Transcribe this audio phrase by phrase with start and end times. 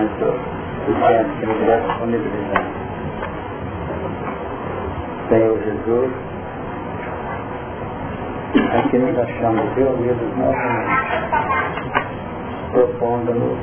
[0.00, 0.32] tempo
[0.86, 2.70] que nos é disponibilizado.
[5.28, 6.12] Senhor Jesus,
[8.78, 10.90] aqui nos achamos reunidos novamente,
[12.72, 13.58] propondo-nos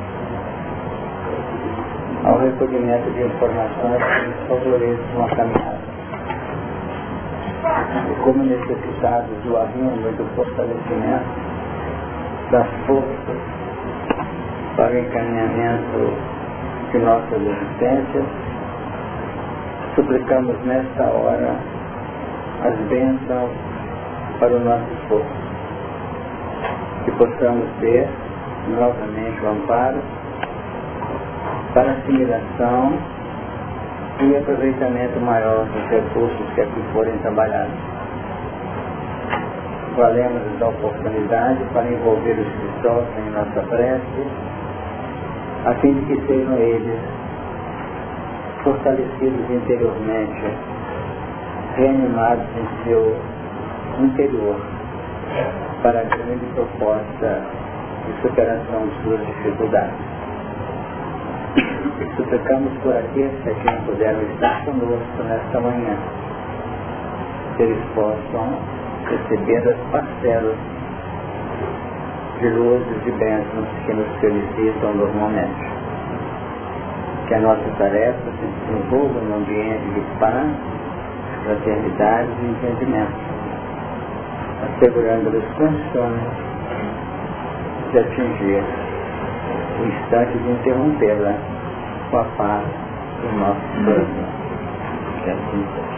[2.26, 5.88] ao recolhimento de informações que nos favoreçam a caminhada.
[8.10, 11.26] E como necessitados do arrimo e do fortalecimento
[12.52, 13.57] das forças
[14.78, 16.14] para o encaminhamento
[16.92, 18.26] de nossas existências,
[19.96, 21.56] suplicamos nesta hora
[22.64, 23.52] as bênçãos
[24.40, 25.48] para o nosso esforço.
[27.06, 28.08] Que possamos ter
[28.70, 29.98] novamente o amparo
[31.74, 32.94] para assimilação
[34.20, 37.74] e aproveitamento maior dos recursos que aqui forem trabalhados.
[39.96, 44.28] Valemos esta oportunidade para envolver os sofrem em nossa prece,
[45.66, 47.00] a fim de que sejam eles
[48.64, 50.44] fortalecidos interiormente,
[51.76, 53.16] reanimados em seu
[54.00, 54.56] interior
[55.84, 57.42] para a grande proposta
[58.06, 60.18] de superação de suas dificuldades.
[62.16, 65.98] Suplicamos por aqueles que não puderam estar conosco nesta manhã,
[67.56, 68.58] que eles possam
[69.06, 70.58] receber as parcelas
[72.40, 75.78] de luzes e bênçãos que nos felicitam normalmente
[77.28, 80.48] que a nossa tarefa se desenvolva num ambiente de paz,
[81.44, 83.12] fraternidade e entendimento,
[84.64, 86.22] assegurando-lhes condições
[87.92, 88.64] de atingir
[89.80, 91.34] o instante de interrompê-la
[92.12, 92.64] com a paz
[93.22, 94.28] do nosso coração.
[95.24, 95.98] Que assim seja.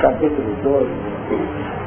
[0.00, 1.77] Capítulo 12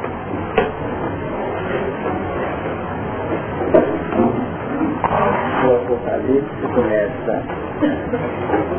[5.64, 7.44] o Apocalipse começa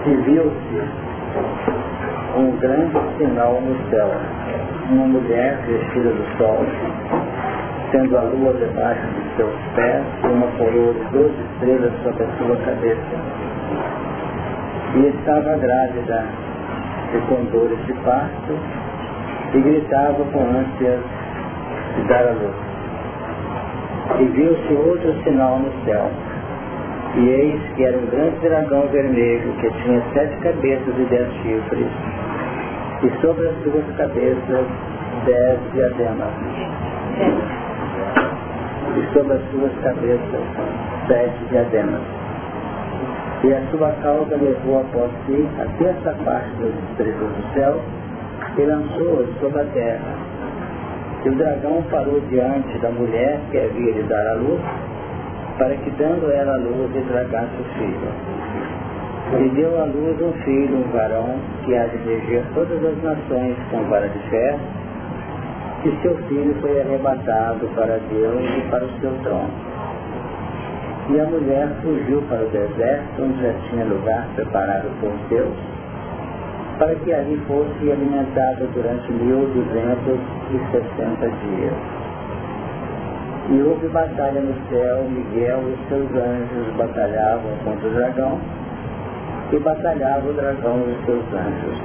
[0.05, 0.83] e viu-se
[2.37, 4.11] um grande sinal no céu,
[4.91, 6.67] uma mulher vestida do sol,
[7.93, 12.29] tendo a lua debaixo de seus pés e uma coroa de doze estrelas sobre a
[12.39, 13.17] sua cabeça.
[14.95, 16.25] E estava grávida
[17.13, 18.59] de condores de parto
[19.55, 21.01] e gritava com ânsias
[21.97, 22.73] de dar a luz.
[24.21, 26.11] E viu-se outro sinal no céu,
[27.15, 31.89] e eis que era um grande dragão vermelho que tinha sete cabeças e dez chifres,
[33.03, 34.67] e sobre as suas cabeças
[35.27, 36.33] dez diademas.
[38.97, 40.43] E sobre as suas cabeças
[41.07, 42.01] sete diademas.
[43.45, 47.81] E a sua causa levou após si a terça parte das estrelas do céu
[48.57, 50.15] e lançou-as sobre a terra.
[51.25, 54.61] E o dragão parou diante da mulher que havia de dar a luz
[55.59, 58.09] para que dando ela a luz estragasse o filho.
[59.33, 63.57] E deu à luz um filho, um varão, que há de reger todas as nações
[63.71, 64.61] com vara de ferro,
[65.85, 69.51] e seu filho foi arrebatado para Deus e para o seu trono.
[71.11, 75.57] E a mulher fugiu para o deserto, onde já tinha lugar preparado por Deus,
[76.79, 80.21] para que ali fosse alimentada durante mil duzentos
[80.51, 82.02] e sessenta dias.
[83.51, 88.41] E houve batalha no céu, Miguel e seus anjos batalhavam contra o dragão,
[89.51, 91.79] e batalhava o dragão e seus anjos.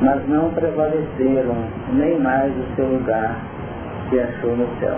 [0.00, 1.56] Mas não prevaleceram,
[1.94, 3.36] nem mais o seu lugar
[4.08, 4.96] se achou no céu.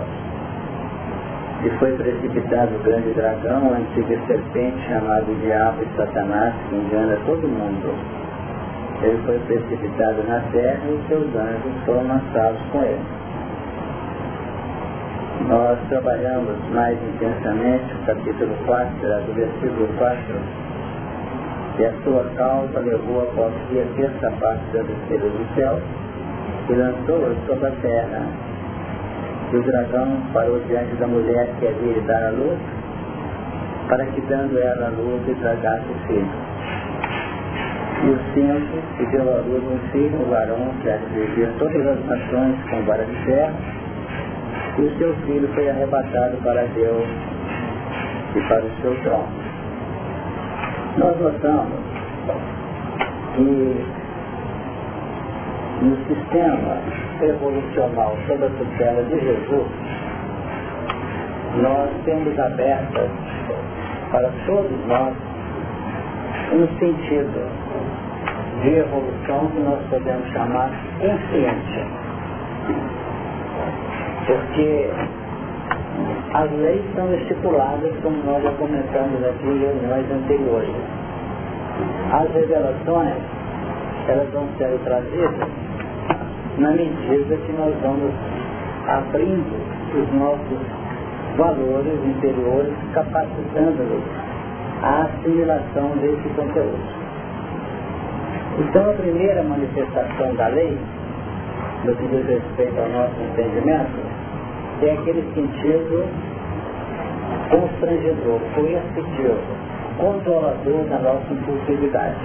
[1.63, 7.17] E foi precipitado o grande dragão, a antiga serpente chamado Diabo e Satanás, que engana
[7.25, 7.95] todo mundo.
[9.01, 13.14] Ele foi precipitado na terra e seus anjos foram lançados com ele
[15.43, 20.23] nós trabalhamos mais intensamente o capítulo 4, do versículo 4,
[21.77, 25.79] e a sua causa levou a terça parte das estrelas do céu
[26.69, 28.21] e lançou-as sobre a terra.
[29.51, 32.57] E o dragão parou diante da mulher que havia de dar a luz,
[33.89, 36.55] para que dando ela a luz estragasse o filho.
[38.03, 42.05] E o cinco, e deu a luz um filho, um varão, que viver todas as
[42.05, 43.74] nações com vara de ferro,
[44.77, 47.07] e o seu filho foi arrebatado para Deus
[48.35, 49.27] e para o seu trono.
[50.97, 51.79] Nós notamos
[53.35, 53.85] que
[55.81, 56.77] no sistema
[57.21, 59.67] evolucional sob a tutela de Jesus,
[61.61, 63.09] nós temos abertas
[64.11, 65.13] para todos nós
[66.53, 67.49] um sentido
[68.61, 70.69] de evolução que nós podemos chamar
[70.99, 71.85] consciência
[74.25, 74.89] porque
[76.33, 80.75] As leis são estipuladas, como nós já comentamos aqui em reuniões anteriores.
[82.11, 83.15] As revelações,
[84.09, 85.47] elas vão ser trazidas
[86.57, 88.11] na medida que nós vamos
[88.87, 89.55] abrindo
[89.95, 90.59] os nossos
[91.37, 94.03] valores interiores, capacitando-nos
[94.83, 96.83] à assimilação desse conteúdo.
[98.59, 100.77] Então a primeira manifestação da lei,
[101.85, 104.14] no que diz respeito ao nosso entendimento,
[104.81, 106.05] é aquele sentido
[107.49, 109.39] constrangedor, coercitivo,
[109.97, 112.15] controlador da nossa impulsividade.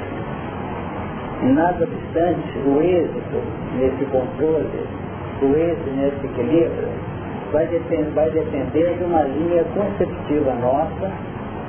[1.42, 3.42] Nada obstante, o êxito
[3.78, 4.86] nesse controle,
[5.42, 6.88] o êxito nesse equilíbrio,
[7.52, 11.10] vai depender, vai depender de uma linha conceptiva nossa,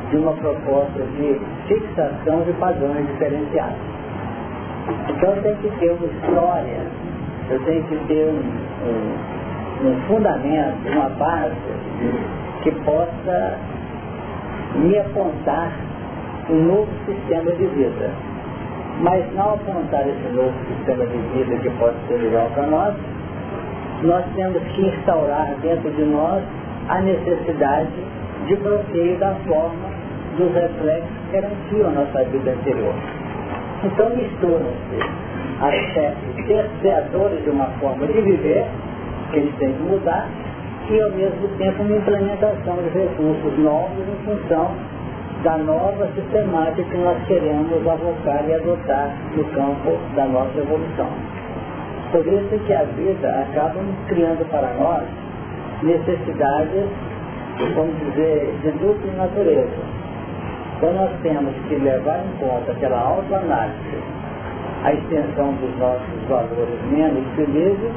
[0.10, 3.78] de uma proposta de fixação de padrões diferenciados.
[5.10, 6.86] Então tenho que ter uma história,
[7.50, 8.40] eu tenho que ter um,
[8.90, 9.41] um,
[9.84, 11.56] um fundamento, uma base
[12.64, 13.58] que possa
[14.76, 15.72] me apontar
[16.50, 18.10] um novo sistema de vida.
[19.02, 22.96] Mas não apontar esse novo sistema de vida que pode ser legal para nós,
[24.04, 26.44] nós temos que instaurar dentro de nós
[26.90, 27.90] a necessidade
[28.48, 29.90] de bloqueio da forma
[30.38, 32.94] dos reflexos que garantiam a nossa vida anterior.
[33.84, 35.22] Então misturam-se
[35.62, 38.66] aspectos cerceadores de uma forma de viver,
[39.32, 40.28] que eles têm que mudar,
[40.90, 44.72] e ao mesmo tempo uma implementação de recursos novos em função
[45.44, 51.10] da nova sistemática que nós queremos avocar e adotar no campo da nossa evolução.
[52.12, 55.04] Por isso que a vida acaba criando para nós
[55.82, 56.90] necessidades,
[57.74, 60.02] vamos dizer, de dupla natureza.
[60.78, 63.98] Então nós temos que levar em conta pela autoanálise
[64.84, 67.92] a extensão dos nossos valores menos felizes,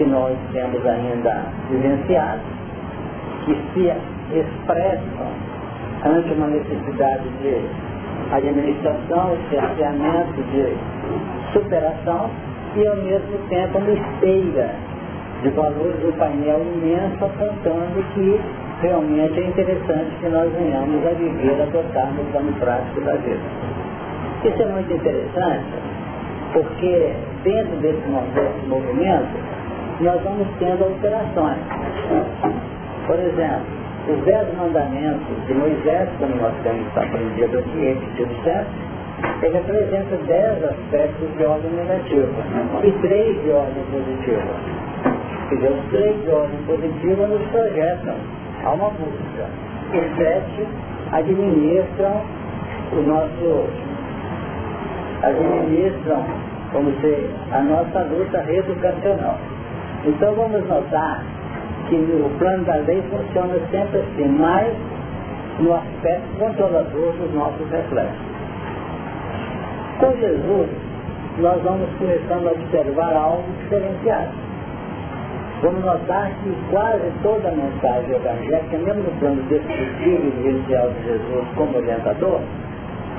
[0.00, 2.42] que nós temos ainda vivenciados,
[3.44, 3.92] que se
[4.32, 5.28] expressam
[6.06, 7.60] ante uma necessidade de
[8.32, 10.74] administração, cerceamento, de
[11.52, 12.30] superação
[12.76, 14.70] e ao mesmo tempo uma esteira
[15.42, 18.40] de valores do painel imenso apontando que
[18.80, 23.40] realmente é interessante que nós venhamos a viver, a adotar no plano prático da vida.
[24.44, 25.66] Isso é muito interessante
[26.54, 27.12] porque
[27.44, 29.59] dentro desse nosso movimento
[30.00, 31.58] nós vamos tendo alterações.
[33.06, 38.70] Por exemplo, os dez mandamentos de Moisés, como nós temos aprendido aqui, repetido certo,
[39.42, 42.28] ele apresenta dez aspectos de ordem negativa
[42.82, 44.80] e três de ordem positiva.
[45.50, 48.14] Dizer, os três de ordem positiva nos projetam
[48.64, 49.46] a uma busca.
[49.92, 50.66] E sete
[51.12, 52.22] administram
[52.92, 53.68] o nosso
[55.22, 56.24] administram,
[56.72, 59.38] como se a nossa luta reeducacional.
[60.04, 61.22] Então vamos notar
[61.88, 64.74] que o plano da lei funciona sempre assim, mas
[65.58, 68.30] no aspecto controlador dos nossos reflexos.
[69.98, 70.68] Com Jesus,
[71.38, 74.30] nós vamos começando a observar algo diferenciado.
[75.62, 81.02] Vamos notar que quase toda a mensagem evangélica, mesmo no plano descritivo e vivencial de
[81.04, 82.40] Jesus como orientador,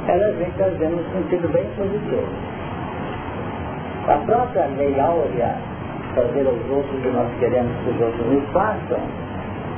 [0.08, 2.28] ela vem trazendo um sentido bem positivo.
[4.08, 5.56] A própria lei áurea
[6.16, 9.00] fazer aos outros o que nós queremos que os outros nos façam,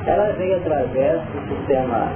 [0.06, 2.08] ela vem através do sistema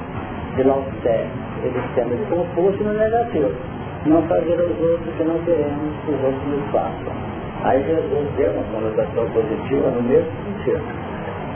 [0.56, 3.52] de e do sistema de Confúcio no negativo.
[4.06, 7.12] Não fazer aos outros o que não queremos que os outros nos façam.
[7.64, 10.82] Aí Jesus deu uma conotação positiva no mesmo sentido.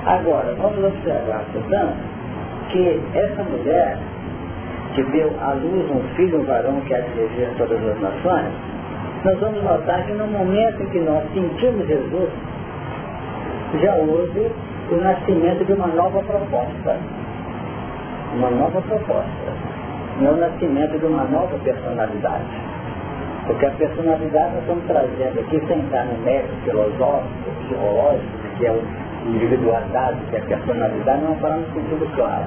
[0.07, 1.97] Agora, vamos observar, portanto,
[2.71, 3.99] que essa mulher
[4.95, 8.53] que deu à luz um filho, um varão que há de todas as nações,
[9.25, 12.29] nós vamos notar que no momento em que nós sentimos Jesus,
[13.79, 14.51] já houve
[14.91, 16.97] o nascimento de uma nova proposta.
[18.35, 19.53] Uma nova proposta.
[20.21, 22.45] Não é o nascimento de uma nova personalidade.
[23.47, 28.73] Porque a personalidade nós estamos trazendo aqui sem entrar no mérito filosófico, psicológico, que é
[28.73, 28.83] o
[29.27, 32.45] individualidade, que é a personalidade, não falamos no sentido claro.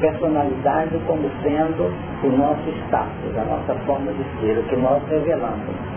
[0.00, 5.95] Personalidade como sendo o nosso status, a nossa forma de ser, o que nós revelamos.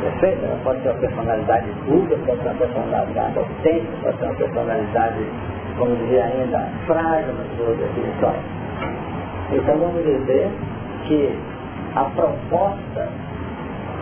[0.00, 0.44] Perfeito?
[0.44, 5.26] Ela pode ter uma personalidade dura, pode ter uma personalidade autêntica, pode ter uma personalidade,
[5.78, 8.42] como dizia ainda, frágil nas suas definições.
[9.52, 10.50] Então vamos dizer
[11.06, 11.34] que
[11.94, 13.08] a proposta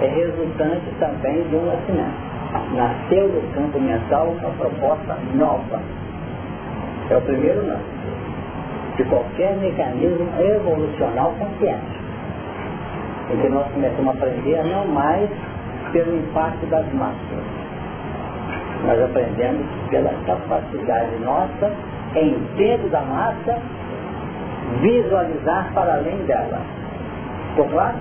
[0.03, 2.27] é resultante também de um nascimento.
[2.75, 5.81] Nasceu no campo mental uma proposta nova.
[7.09, 7.97] É o primeiro lance
[8.97, 12.01] de qualquer mecanismo evolucional consciente.
[13.31, 15.31] Em que nós começamos a aprender não mais
[15.93, 17.45] pelo impacto das massas.
[18.85, 21.73] Nós aprendemos pela capacidade nossa
[22.15, 23.59] em dentro da massa,
[24.81, 26.61] visualizar para além dela.
[27.51, 27.97] Ficou claro?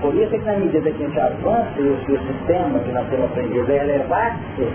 [0.00, 3.08] Por isso é que na medida que a gente avança e o sistema que nós
[3.08, 4.68] temos aprendido é elevar-se,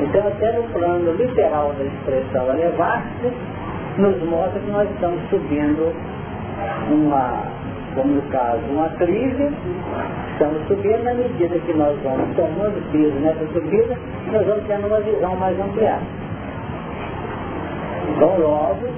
[0.00, 3.32] então até no plano literal da expressão elevar-se,
[3.98, 5.94] nos mostra que nós estamos subindo
[6.90, 7.44] uma,
[7.94, 9.50] como no caso, uma crise,
[10.32, 13.96] estamos subindo na medida que nós vamos tomando piso nessa subida,
[14.32, 16.02] nós vamos tendo uma visão mais ampliada.
[18.10, 18.88] Então logo,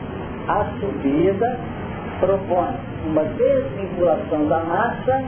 [0.49, 1.59] a subida
[2.21, 2.75] propõe
[3.07, 5.25] uma desvinculação da massa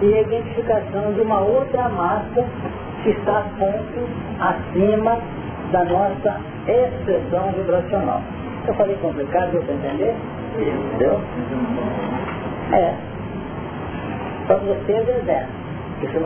[0.00, 2.44] e a identificação de uma outra massa
[3.02, 4.08] que está ponto
[4.40, 5.18] acima
[5.70, 8.20] da nossa expressão vibracional.
[8.66, 10.14] Eu falei complicado, deu para entender?
[10.56, 11.20] Entendeu?
[12.72, 12.94] É.
[14.46, 15.52] Para vocês é deserto.
[16.02, 16.18] Isso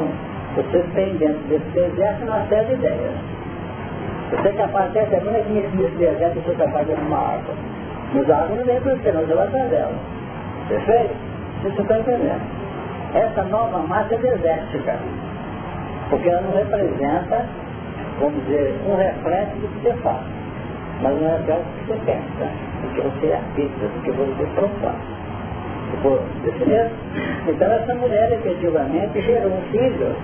[0.56, 3.14] vocês têm dentro desse deserto uma série de ideias.
[4.30, 7.54] Você é capaz até semana que nesse deserto você é capaz de arrumar água.
[8.14, 9.92] Mas a água não vem para você, não, você vai dela.
[10.68, 11.14] Perfeito?
[11.62, 12.40] Você está entendendo?
[13.14, 14.98] Essa nova massa é desértica.
[16.08, 17.46] Porque ela não representa,
[18.20, 20.22] vamos dizer, um reflexo do que você faz.
[21.02, 22.50] Mas não é o que você pensa,
[22.80, 25.15] do que você arbitra, do que você propõe.
[27.48, 30.14] Então essa mulher efetivamente gerou um filho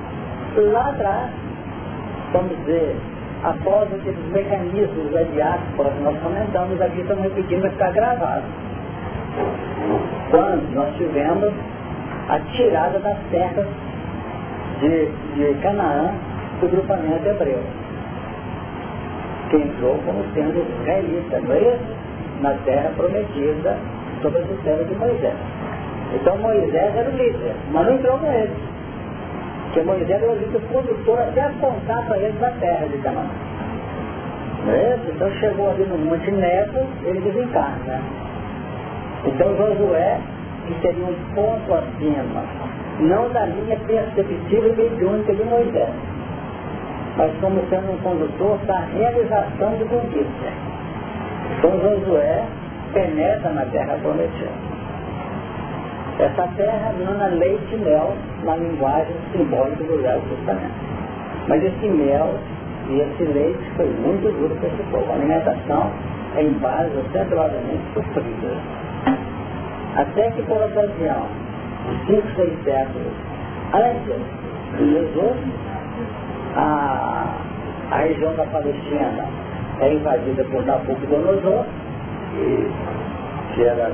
[0.72, 1.30] lá atrás,
[2.32, 2.96] vamos dizer,
[3.42, 8.42] após aqueles mecanismos da diáspora que nós comentamos aqui, estamos repetindo, vai ficar gravado.
[10.30, 11.52] Quando nós tivemos
[12.28, 13.66] a tirada das terras
[14.80, 16.12] de, de Canaã
[16.60, 17.60] do grupamento hebreu,
[19.50, 21.78] que entrou como sendo israelita, é
[22.40, 23.76] Na terra prometida
[24.22, 25.34] sob a tutela de Moisés.
[26.14, 28.54] Então Moisés era o líder, mas não entrou com ele.
[29.64, 33.26] Porque Moisés era o líder condutor até apontar para eles a terra de Canaã.
[34.68, 38.00] É Então chegou ali no Monte Nebo, ele desencarna.
[39.26, 40.20] Então Josué,
[40.66, 42.42] que seria um ponto acima,
[43.00, 45.90] não da linha perceptível mediúnica de Moisés,
[47.16, 50.48] mas como sendo um condutor da realização de conquista.
[51.58, 52.44] Então Josué
[52.92, 54.50] penetra na terra prometida.
[56.18, 60.74] Essa terra mana leite e mel na linguagem simbólica do Velho Testamento.
[61.48, 62.34] Mas esse mel
[62.88, 65.10] e esse leite foi muito duro para esse povo.
[65.10, 65.90] A alimentação
[66.36, 68.56] é em base acentuadamente sofrida.
[69.96, 71.26] Até que por ocasião
[72.06, 73.12] cinco, seis séculos
[73.72, 74.20] antes
[74.78, 75.36] de Jesus,
[76.56, 77.34] a,
[77.90, 79.26] a região da Palestina
[79.80, 81.64] é invadida por Nabucodonosor,
[83.54, 83.92] que era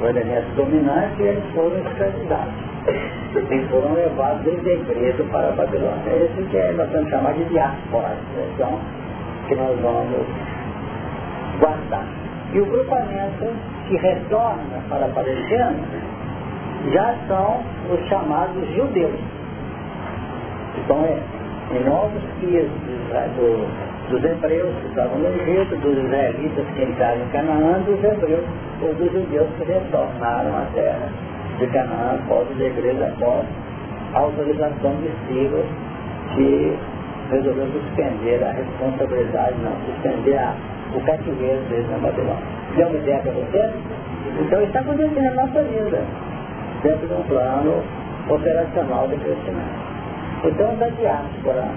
[0.00, 2.54] o elemento dominante, e eles foram escravizados.
[3.34, 6.10] Eles foram levados em segredo para a Babilônia.
[6.10, 8.16] Esse que é, nós vamos chamar de diáspora,
[8.54, 8.78] então,
[9.48, 10.26] que nós vamos
[11.60, 12.06] guardar.
[12.52, 13.46] E o grupamento
[13.88, 15.74] que retorna para a Palestina
[16.92, 19.18] já são os chamados judeus.
[20.78, 21.18] Então, é,
[21.76, 27.28] em novos guias do, dos hebreus que estavam no Egito, dos israelitas que entraram em
[27.28, 28.44] Canaã, dos hebreus
[28.82, 31.08] ou dos judeus que retornaram à terra
[31.58, 33.46] de Canaã após os igrejas, após
[34.14, 35.64] a autorização de Ciro,
[36.34, 36.76] que
[37.30, 40.54] resolveu suspender a responsabilidade, não, suspender a,
[40.94, 42.42] o cativeiro deles na Babilônia.
[42.76, 43.70] Deu uma ideia para você?
[44.40, 46.04] Então está acontecendo na nossa vida,
[46.82, 47.82] dentro de um plano
[48.28, 49.92] operacional de crescimento.
[50.44, 51.68] Então, da diáspora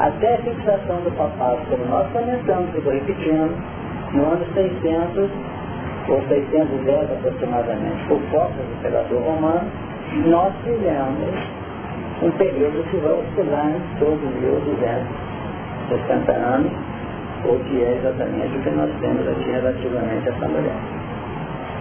[0.00, 3.52] até a fixação do papado, como nós comentamos, estou repetindo,
[4.14, 5.30] no ano 600
[6.08, 9.68] ou 610 aproximadamente, por força do imperador romano,
[10.24, 11.34] nós tivemos
[12.22, 16.72] um período que vai oscilar em torno de 1260 anos,
[17.44, 20.80] o que é exatamente o que nós temos aqui relativamente a essa mulher.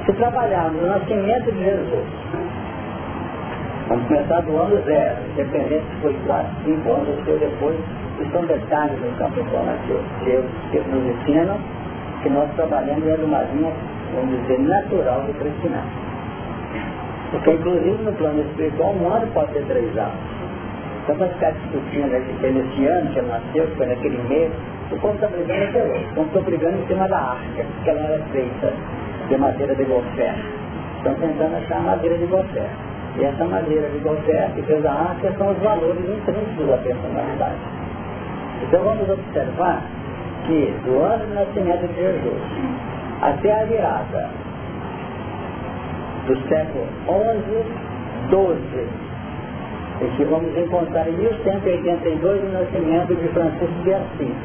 [0.05, 2.05] Se trabalharmos no nascimento de Jesus,
[3.88, 7.79] vamos começar do ano zero, independente se foi 4, 5 anos ou depois,
[8.19, 11.57] isso são detalhes do campo informativo que, que nos ensinam
[12.21, 13.71] que nós trabalhamos em uma linha
[14.13, 16.09] vamos dizer, natural do crescimento.
[17.31, 20.17] Porque, inclusive, no plano espiritual, um ano pode ter três anos.
[21.03, 24.51] Então, para ficar discutindo aqui que nesse ano que nasceu, que foi naquele mês,
[24.91, 26.07] o povo está brigando até hoje.
[26.11, 28.73] Então, estou brigando em cima da arca, porque ela era feita
[29.27, 30.35] de madeira de gofé.
[30.97, 32.67] Estão tentando achar madeira de gofé.
[33.17, 37.78] E essa madeira de gofé que fez a arca são os valores intrínsecos da personalidade.
[38.63, 39.82] Então, vamos observar
[40.46, 42.42] que do ano do nascimento de Jesus
[43.22, 44.30] até a virada
[46.28, 47.63] do século XI,
[48.30, 48.88] XII,
[50.01, 54.36] e que vamos encontrar em 1182 o nascimento de Francisco de Assis.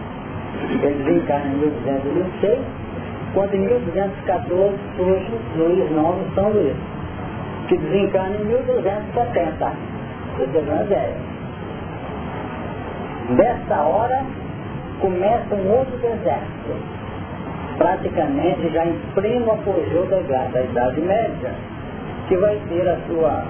[0.82, 2.84] Ele desencarna em 1226
[3.34, 6.76] quando em 1214 surge Luís IX São Luís,
[7.68, 9.72] que desencarna em 1270.
[10.36, 10.62] Você tem
[13.30, 14.22] Desta hora
[15.00, 16.76] começa um outro deserto,
[17.78, 21.50] praticamente já em pleno apogeu da, da Idade Média,
[22.28, 23.44] que vai ter a sua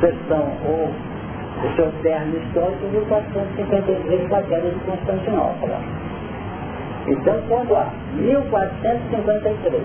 [0.00, 0.90] sessão ou
[1.64, 5.80] o seu termo histórico em 1453 com a queda de Constantinopla.
[7.06, 9.82] Então, quando há 1453,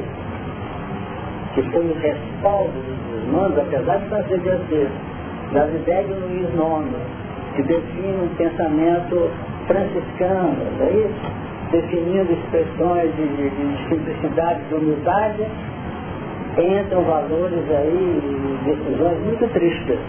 [1.55, 4.89] que foi o respaldo dos irmãos, apesar de transcender
[5.53, 7.19] das ideias de Luís IX,
[7.56, 9.32] que define um pensamento
[9.68, 11.50] franciscano, é isso?
[11.72, 15.48] definindo expressões de, de, de simplicidade, de humildade,
[16.58, 20.00] entram valores aí, decisões muito tristes,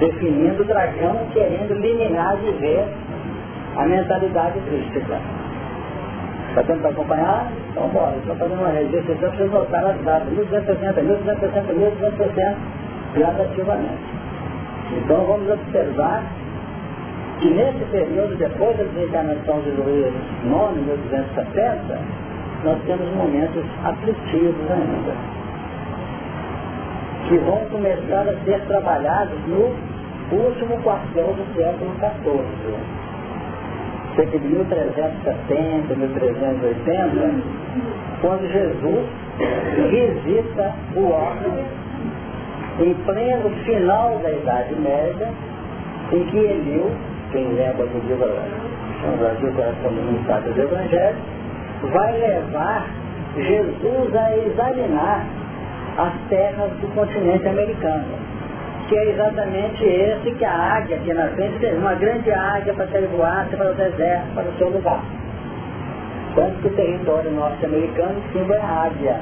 [0.00, 2.84] definindo o dragão querendo eliminar de ver
[3.76, 5.20] a mentalidade crística.
[6.48, 7.52] Está tendo para acompanhar?
[7.70, 12.56] Então bora, estou fazendo uma registro, então vocês notar as datas, 1260, 1260, 1260,
[13.14, 14.17] gradativamente.
[14.96, 16.22] Então vamos observar
[17.40, 22.00] que nesse período, depois da desencarnação de Luís IX, 1270,
[22.64, 25.14] nós temos momentos aflitivos ainda,
[27.28, 29.74] que vão começar a ser trabalhados no
[30.36, 32.74] último quartel do século XIV.
[34.16, 37.34] Cerca de 1370, 1380,
[38.20, 39.06] quando Jesus
[39.90, 41.87] visita o órgão
[42.80, 45.28] em pleno final da Idade Média,
[46.12, 46.90] em que Eliu,
[47.32, 48.28] quem lembra do livro
[49.02, 51.16] São Brasil Coração Comunitário do Evangelho,
[51.92, 52.86] vai levar
[53.36, 55.26] Jesus a examinar
[55.98, 58.04] as terras do continente americano,
[58.88, 63.06] que é exatamente esse que a águia aqui na frente uma grande águia para ser
[63.08, 65.02] voasse para o deserto, para o seu lugar.
[66.34, 69.20] Tanto que o território norte-americano símbolo é a águia.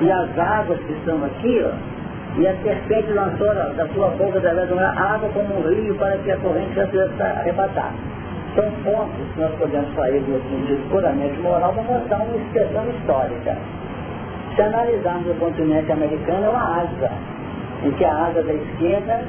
[0.00, 1.97] E as águas que estão aqui, ó,
[2.36, 6.36] e a serpente lançou da sua boca da água como um rio para que a
[6.36, 7.92] corrente já pudesse arrebatar.
[8.54, 13.56] São pontos que nós podemos sair do sentido puramente moral para mostrar uma expressão histórica.
[14.54, 17.10] Se analisarmos o continente americano, é uma asa,
[17.84, 19.20] em que a asa da esquerda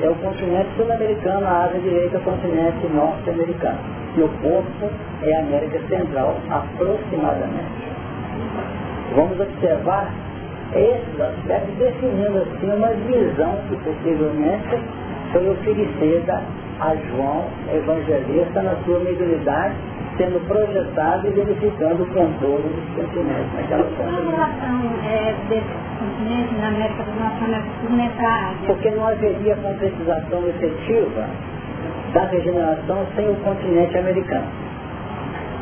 [0.00, 3.78] é o continente sul-americano, a asa direita é o continente norte-americano.
[4.16, 4.90] E o corpo
[5.22, 7.86] é a América Central, aproximadamente.
[9.14, 10.10] Vamos observar
[10.72, 14.78] esses aspectos, definindo assim uma visão que possivelmente
[15.32, 16.42] foi oferecida
[16.80, 19.74] a João Evangelista na sua mediunidade,
[20.16, 24.12] sendo projetado e verificando o controle dos continentes naquela forma.
[24.12, 28.56] Qual a relação é, desse continente na América do Norte nessa área?
[28.66, 31.28] Porque não haveria concretização efetiva
[32.12, 34.46] da regeneração sem o continente americano,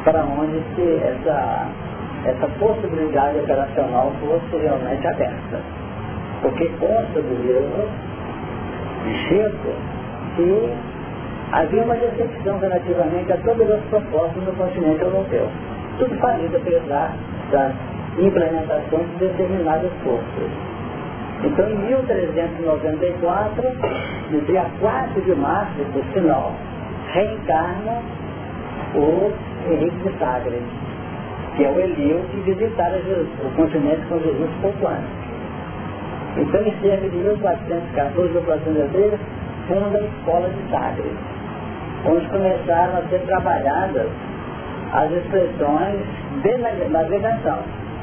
[0.04, 1.66] para onde se essa,
[2.24, 5.60] essa possibilidade operacional fosse realmente aberta.
[6.42, 7.88] Porque consta do livro
[9.28, 9.74] Chico
[10.36, 10.72] que
[11.52, 15.48] havia uma decepção relativamente a todas as propostas no continente europeu.
[15.98, 17.14] Tudo falido apesar
[17.52, 17.70] da
[18.18, 20.50] implementação de determinadas forças.
[21.44, 23.62] Então, em 1394,
[24.30, 26.54] no dia 4 de março, por sinal,
[27.12, 28.02] reencarna
[28.94, 29.32] o
[29.70, 30.62] Henrique de Sagres,
[31.56, 35.24] que é o Elio que visitara o continente com Jesus antes.
[36.36, 39.18] Então, em cerca de 1414, 1413,
[39.68, 41.34] funda a escola de Sagres
[42.06, 44.08] onde começaram a ser trabalhadas
[44.92, 46.00] as expressões
[46.42, 47.58] de navegação,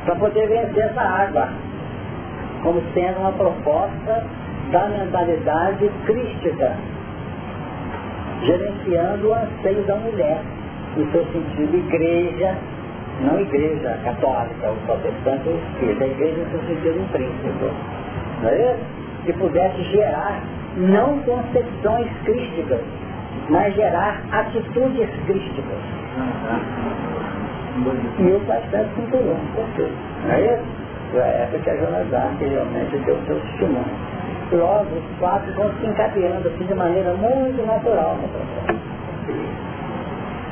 [0.06, 1.50] para poder vencer essa água,
[2.64, 4.26] como sendo uma proposta
[4.72, 6.76] da mentalidade crística,
[8.44, 10.42] gerenciando o anseio da mulher,
[10.98, 12.56] no seu sentido igreja,
[13.22, 15.60] não igreja católica ou protestante ou
[16.04, 17.72] a igreja no sentido intrínseco,
[18.42, 18.76] não é?
[19.26, 20.42] Que pudesse gerar
[20.78, 22.80] não concepções crísticas,
[23.50, 25.78] mas gerar atitudes crísticas.
[28.20, 29.38] E o bastante cinturão,
[29.76, 29.88] quê?
[30.26, 30.64] Não é isso?
[31.12, 32.08] Foi a época que a Jonas
[32.40, 33.86] realmente deu seu testemunho.
[34.52, 38.82] Logo, os fatos vão se encadeando assim de maneira muito natural processo.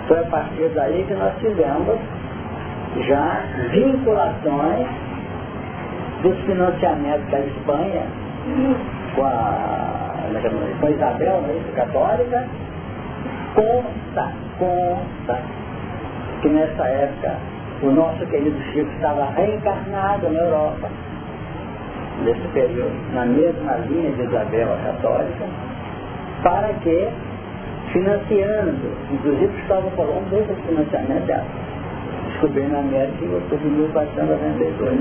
[0.08, 1.99] Foi a partir daí que nós tivemos
[3.08, 4.88] já vinculações
[6.21, 8.04] dos financiamentos da Espanha
[9.15, 10.15] com a,
[10.80, 12.45] com a Isabel, né, católica,
[13.56, 15.39] consta, consta
[16.41, 17.36] que nessa época
[17.82, 20.89] o nosso querido Chico estava reencarnado na Europa,
[22.23, 25.45] nesse período, na mesma linha de Isabel a Católica,
[26.43, 27.08] para que,
[27.93, 28.78] financiando,
[29.12, 31.45] inclusive Cristóvão Colombo desse financiamento dela,
[32.39, 34.99] descobrindo a América em outubro de 1492.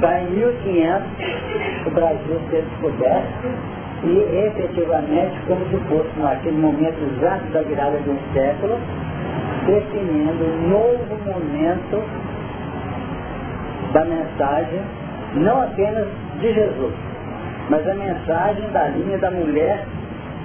[0.00, 7.44] Para em 1500 o Brasil ser descoberto e efetivamente, como se fosse naquele momento exato
[7.52, 8.78] da virada de um século,
[9.66, 12.02] definindo um novo momento
[13.92, 14.80] da mensagem,
[15.34, 16.06] não apenas
[16.40, 16.94] de Jesus,
[17.68, 19.84] mas a mensagem da linha da mulher,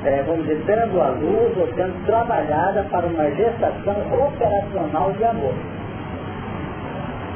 [0.04, 3.96] é, vamos dizer, dando a luz ou sendo trabalhada para uma gestação
[4.28, 5.54] operacional de amor.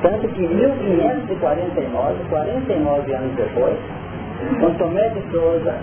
[0.01, 3.77] Tanto que em 1549, 49 anos depois,
[4.59, 5.75] quando Tomé de Souza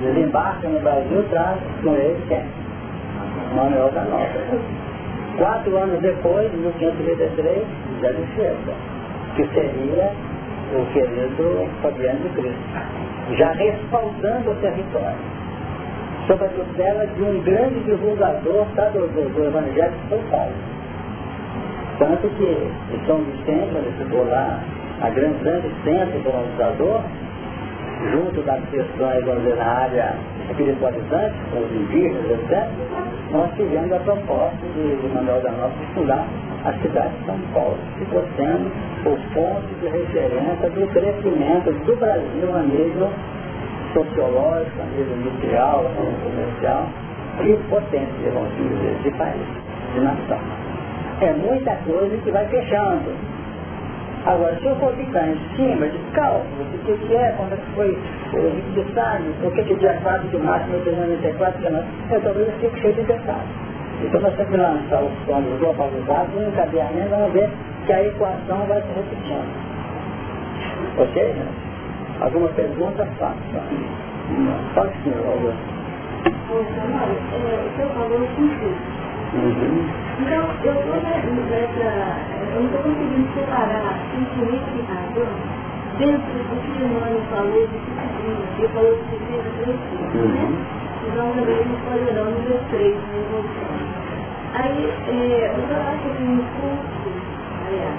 [0.00, 2.44] desembarca no Brasil, traz com ele quem?
[3.54, 4.26] Manuel da Nova.
[5.36, 7.66] Quatro anos depois, em 1533,
[8.00, 8.72] José de Chiesa,
[9.36, 10.12] que seria
[10.74, 12.58] o querido Fabiano de Cristo,
[13.36, 15.18] já respaldando o território,
[16.26, 20.52] sob a tutela de um grande divulgador tá, do, do, do Evangelho de São Paulo.
[21.98, 22.68] Tanto que
[23.06, 24.60] São Vicente, onde ficou lá,
[25.00, 27.00] a grande, grande centro colonizador,
[28.12, 30.14] junto das questões da área
[30.50, 32.68] espiritualizante, os indígenas, etc.,
[33.32, 36.26] nós tivemos a proposta de, Manuel da de fundar
[36.64, 38.70] a cidade de São Paulo, ficou sendo
[39.06, 43.10] o ponto de referência do crescimento do Brasil a nível
[43.94, 46.88] sociológico, a nível industrial, a nível comercial
[47.40, 49.46] e potência, vamos dizer, de país,
[49.94, 50.75] de nação.
[51.20, 53.36] É muita coisa que vai fechando
[54.26, 57.56] Agora, se eu for ficar em cima de cálculo, do que, que é, quando é
[57.56, 57.96] que foi
[58.34, 62.20] o de detalhes, o que, é dia 4 de março de 1994, que é eu
[62.22, 63.46] talvez fique cheio de detalhes.
[64.02, 67.48] Então nós temos que lançar os planos globalizados e encadeamento, vamos ver
[67.86, 69.46] que a equação vai se repetindo.
[70.98, 71.22] Ok?
[71.22, 71.46] Né?
[72.20, 73.06] Alguma pergunta?
[73.20, 73.36] Faça.
[74.74, 75.76] Pode senhor, Augusto.
[76.50, 76.64] O
[77.76, 79.88] senhor falou com Uhum.
[80.20, 81.28] Então, eu estou nessa,
[82.54, 85.66] eu não estou conseguindo separar sentimento e razão
[85.98, 88.44] dentro do que o Mano falou de disciplina.
[88.58, 90.44] Ele falou de disciplina três tipos, né?
[91.06, 93.24] Então, também não pode não número três, né?
[93.30, 93.86] Voltando.
[94.54, 97.12] Aí, é, o que eu que no curso,
[97.66, 97.98] aliás,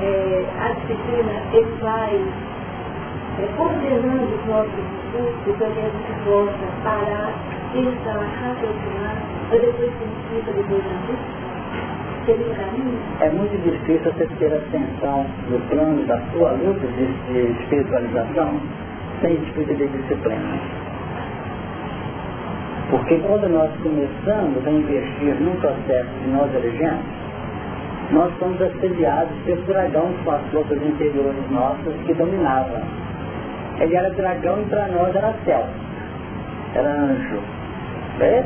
[0.00, 2.14] é, a disciplina, ele vai
[3.38, 7.32] é, coordenando os nossos discursos para que a gente possa parar,
[13.20, 18.60] é muito difícil você ter atenção no plano da sua luta de, de espiritualização
[19.20, 20.58] sem espírito de disciplina.
[22.90, 27.04] Porque quando nós começamos a investir num processo que nós elegemos,
[28.12, 32.82] nós somos assediados pelo dragão que passou pelos interiores nossos que dominava.
[33.80, 35.66] Ele era dragão e para nós era céu,
[36.74, 37.63] era anjo.
[38.20, 38.44] É?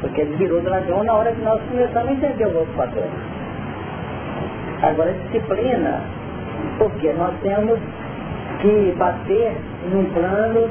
[0.00, 3.10] Porque ele virou dragão na hora que nós começamos a entender os outros fatores.
[4.82, 6.00] Agora, disciplina,
[6.78, 7.78] porque nós temos
[8.60, 9.56] que bater
[9.92, 10.70] num plano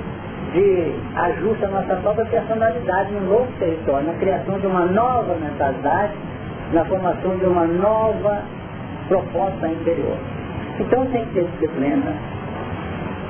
[0.54, 6.14] de ajuste a nossa própria personalidade num novo território, na criação de uma nova mentalidade,
[6.74, 8.42] na formação de uma nova
[9.08, 10.18] proposta interior.
[10.80, 12.14] Então tem que ter disciplina.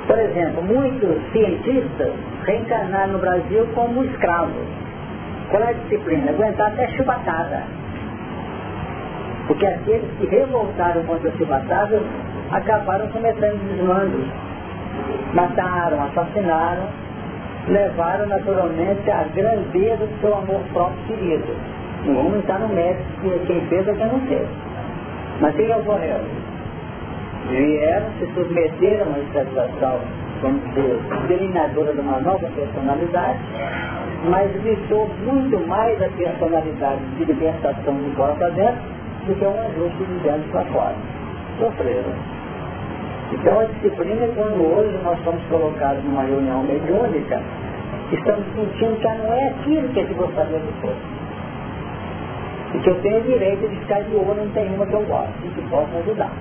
[0.07, 2.13] Por exemplo, muitos cientistas
[2.45, 4.67] reencarnaram no Brasil como escravos
[5.49, 6.31] qual é a disciplina?
[6.31, 7.63] Aguentar até chubatada.
[9.47, 12.01] Porque aqueles que revoltaram contra a chubatada
[12.51, 14.27] acabaram cometendo desmandos.
[15.33, 16.83] Mataram, assassinaram,
[17.67, 21.55] levaram naturalmente a grandeza do seu amor próprio querido.
[22.05, 24.47] Não vamos entrar no mérito de quem fez ou quem não fez.
[25.41, 26.19] Mas quem ocorreu?
[27.49, 29.99] Vieram, se submeteram a essa situação,
[30.41, 33.39] vamos dizer, delineadora de uma nova personalidade,
[34.25, 38.81] mas visitou muito mais a personalidade de libertação de fora para dentro
[39.25, 40.95] do que um ajuste de dentro para fora.
[41.59, 42.39] Sofreram.
[43.31, 47.41] Então a disciplina é quando hoje nós somos colocados numa reunião mediúnica,
[48.11, 51.19] estamos sentindo que não é aquilo que a gente gostaria de fosse.
[52.73, 55.49] E que eu tenho direito de ficar de olho em uma que eu gosto e
[55.49, 56.31] que possa ajudar.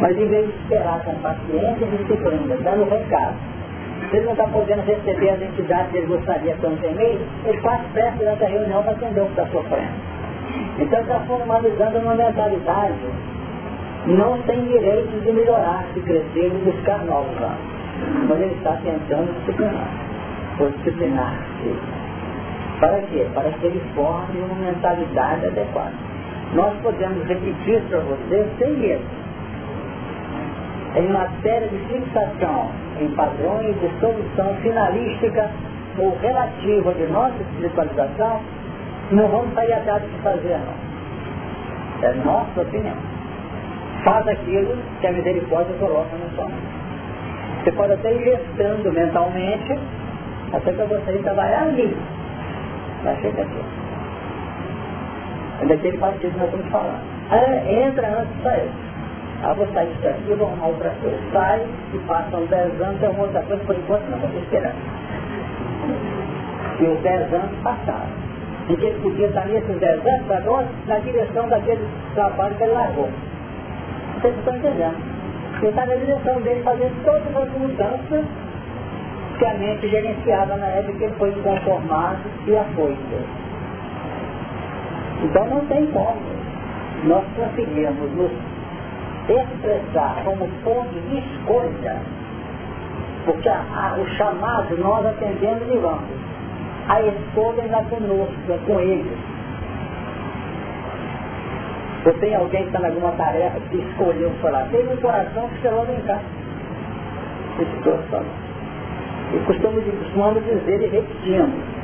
[0.00, 3.36] Mas em vez de esperar com paciência disciplina, dando recado,
[4.10, 7.20] se ele não está podendo receber as entidades que ele gostaria que não tem meio,
[7.44, 9.92] ele faz pressa durante a reunião para atender o que está sofrendo.
[10.78, 12.94] Então está formalizando uma mentalidade.
[14.06, 17.58] Não tem direito de melhorar, de crescer, de buscar novos anos.
[18.28, 19.88] Mas ele está tentando disciplinar.
[20.60, 21.74] Ou disciplinar-se.
[22.80, 23.26] Para quê?
[23.34, 25.92] Para que ele forme uma mentalidade adequada.
[26.54, 29.04] Nós podemos repetir para você sem medo.
[30.96, 32.70] Em matéria de fixação
[33.00, 35.50] em padrões de solução finalística
[35.98, 38.40] ou relativa de nossa espiritualização,
[39.10, 42.08] não vamos sair atrás de fazer, não.
[42.08, 42.96] É nossa opinião.
[44.04, 46.58] Faz aquilo que a misericórdia coloca sua mão.
[47.62, 49.78] Você pode até ir gestando mentalmente,
[50.52, 51.96] até que eu gostaria de trabalhar ali.
[53.04, 53.60] Mas chega aqui.
[55.62, 57.02] É daquele partido que nós estamos falando.
[57.30, 58.87] Ah, entra antes de sair.
[59.42, 61.18] Ah, vou sair disso aqui, vou arrumar outra coisa.
[61.32, 64.76] Sai e passam 10 anos, eu vou outra coisa, por enquanto não, vou esperando.
[66.80, 68.28] E os 10 anos passaram.
[68.68, 73.08] E ele podia estar nesses 10 anos agora na direção daquele trabalho que ele largou.
[74.20, 74.96] Vocês estão entendendo?
[75.60, 78.24] Ele está na direção dele fazendo todas as mudanças
[79.38, 82.98] que a mente gerenciava na época que ele foi conformado e afoito.
[85.22, 86.16] Então não tem como
[87.04, 88.47] nós conseguirmos nos
[89.28, 91.96] expressar como ponto de escolha,
[93.24, 96.18] porque a, a, o chamado nós atendemos e vamos.
[96.88, 99.18] A escolha é conosco, é com eles.
[102.04, 105.60] Você tem alguém que está em alguma tarefa que escolheu falar, tem um coração que
[105.60, 106.20] você vai brincar.
[107.58, 108.24] Situação.
[109.34, 111.78] E costumamos, costumamos dizer e repetimos.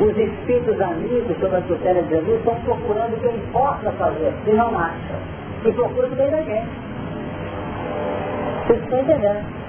[0.00, 4.76] Os espíritos amigos sobre a tutela de Jesus estão procurando quem possa fazer, e não
[4.76, 5.33] acha.
[5.64, 6.68] E procuram o bem da gente.
[8.66, 9.64] Vocês estão entendendo?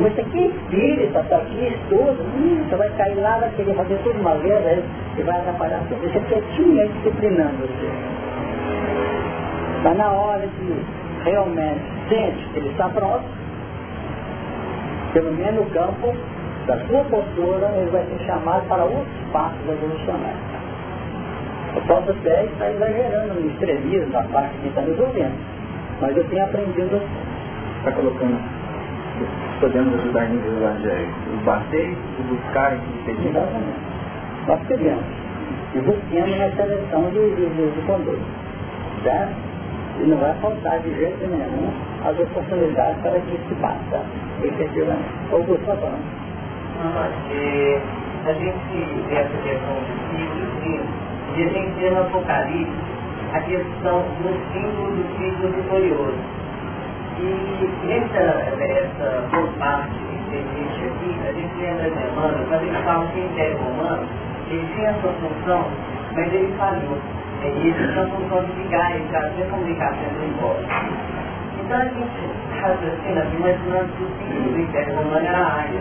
[0.00, 4.18] Você que espírita, está aqui, estuda, hum, você vai cair lá, vai querer fazer tudo
[4.20, 4.84] uma vez, aí,
[5.18, 6.00] e vai atrapalhar tudo.
[6.00, 7.90] Deixa quietinho aí disciplinando você.
[9.78, 13.24] Está na hora de realmente sente que ele está pronto,
[15.12, 16.14] pelo menos no campo
[16.66, 20.49] da sua postura, ele vai ser chamado para outros passos evolucionários.
[21.74, 25.38] Eu posso até estar exagerando no extremismo da parte que está resolvendo,
[26.00, 27.00] mas eu tenho aprendido.
[27.78, 28.38] Está colocando,
[29.60, 33.28] podemos ajudar em evangelho, o bater, o buscar e pedir.
[33.28, 33.90] Exatamente.
[34.46, 35.04] Nós queremos.
[35.72, 38.18] E busquemos na seleção de, de, de, conduta.
[39.04, 39.32] Certo?
[40.00, 41.70] E não vai faltar de jeito nenhum
[42.04, 44.04] as oportunidades para que se faça,
[44.42, 45.08] efetivamente.
[45.30, 46.20] Augusto, tá falando.
[47.30, 47.80] É,
[48.26, 52.72] a gente vê essa questão de ciclos, e gente vê no Apocalipse
[53.32, 56.18] a questão do símbolo do ciclo vitorioso.
[57.20, 59.90] E essa, essa por parte
[60.30, 64.08] que existe aqui, a gente lembra de Emmanuel, quando ele fala que o Império Romano,
[64.48, 65.66] ele tinha sua função,
[66.14, 66.98] mas ele falhou.
[67.42, 70.64] Ele tinha a função de ligar e trazer comunicação do embora.
[71.62, 75.80] Então a gente raciocina assim, imaginando que o símbolo do Império Romano era a área.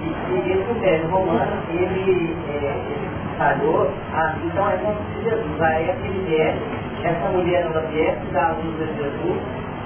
[0.00, 5.62] E, e esse Império Romano, ele, é, ele falhou, ah, então é como se Jesus,
[5.62, 6.60] a época ele viesse,
[7.04, 9.40] essa mulher ela viesse, dá a luz a Jesus,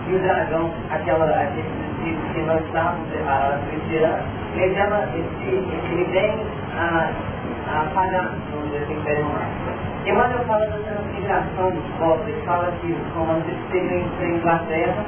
[0.09, 6.35] e o dragão, aquela, aquele espírito que nós estávamos ano, ele, ela, ele, ele vem
[6.77, 7.11] a,
[7.69, 9.63] a falhar, vamos dizer assim, Romano.
[10.05, 15.05] Emmanuel fala da transfiguração dos ele fala que os romanos teriam para a Inglaterra,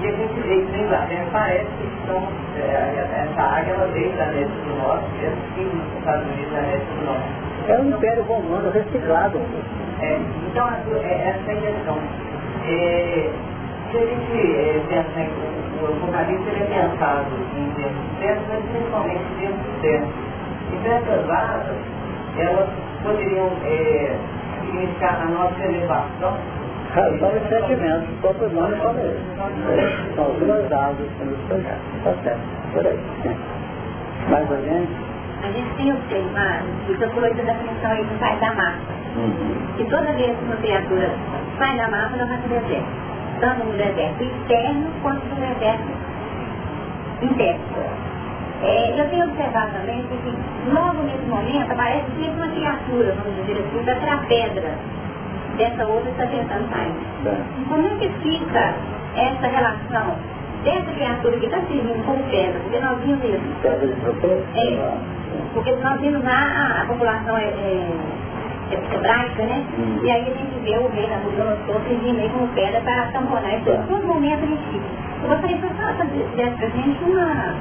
[0.00, 2.22] e a gente vê que na Inglaterra parece que estão,
[2.58, 6.58] é, essa águia ela veio da América do Norte, e símbolo dos Estados Unidos da
[6.58, 7.55] América do Norte.
[7.68, 9.40] É um império romano reciclado.
[10.00, 11.98] É, então, é, essa é a questão.
[12.68, 13.30] É,
[13.90, 17.26] se a gente é, pensa em o Apocalipse, ele é pensado
[17.56, 20.14] em termos externos, mas principalmente em termos externos.
[20.72, 21.76] Então, essas asas,
[22.38, 22.68] elas
[23.02, 24.16] poderiam é,
[24.60, 26.36] significar a nossa elevação.
[26.94, 30.14] São os sentimentos, o próprio nome fala isso.
[30.14, 31.96] São as duas asas que nos projetos.
[31.98, 32.40] Está certo,
[32.72, 32.98] por aí.
[34.30, 34.88] Mais alguém?
[35.42, 38.92] A gente tem observado essa coisa da função aí do sai da massa.
[39.16, 39.56] Uhum.
[39.78, 41.10] E toda vez que uma criatura
[41.58, 42.88] sai da massa, ela vai para o deserto.
[43.40, 45.84] Tanto no deserto externo quanto no deserto
[47.22, 47.60] interno.
[48.62, 53.62] É, eu tenho observado também que logo nesse momento aparece sempre uma criatura, vamos dizer
[53.62, 54.74] assim, da a pedra
[55.58, 56.94] dessa outra está tentando sair.
[57.68, 58.74] Como é que fica
[59.14, 60.16] essa relação
[60.64, 62.60] dessa criatura que está servindo como pedra?
[62.60, 63.40] Porque nós vimos isso.
[64.54, 64.98] É,
[65.52, 67.90] porque nós vimos lá a, população é, é,
[68.72, 69.64] é hebraica, né?
[69.78, 69.98] Hum.
[70.02, 73.58] E aí a gente vê o rei da Nabucodonosor servindo aí como pedra para tamponar.
[73.58, 74.86] Isso em todo momento a gente fica.
[75.22, 77.54] Eu gostaria de fazer para a gente uma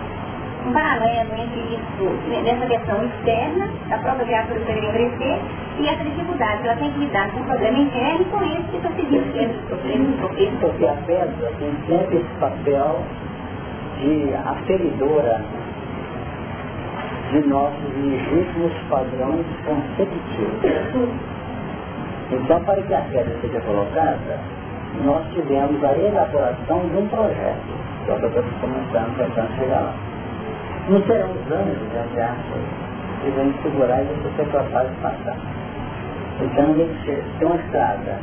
[0.65, 5.39] um paralelo entre isso, nessa questão externa, da própria criatura que deveria crescer,
[5.79, 8.63] e essa dificuldade que ela tem que lidar com o problema interno e com esse
[8.71, 10.59] que está seguindo sendo sofrendo, sofrendo.
[10.59, 13.03] Porque a pedra tem sempre esse papel
[13.99, 15.41] de aferidora
[17.31, 21.09] de nossos legítimos padrões conceptivos.
[22.31, 24.39] Então, para que a pedra seja colocada,
[25.03, 27.85] nós tivemos a elaboração de um projeto.
[28.05, 30.14] Que eu estou começando, tentando chegar lá.
[30.87, 32.61] Não serão os anos, entre aspas,
[33.23, 35.37] que vão segurar e você ser capaz de passar.
[36.41, 36.75] Então,
[37.39, 38.19] tem uma estrada.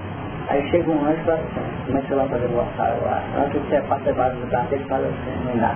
[0.48, 2.96] Aí chega um anjo e fala assim, como é que você vai fazer o altar
[3.02, 3.22] lá?
[3.36, 5.74] Hora que você passa debaixo do braço, ele fala assim, não dá.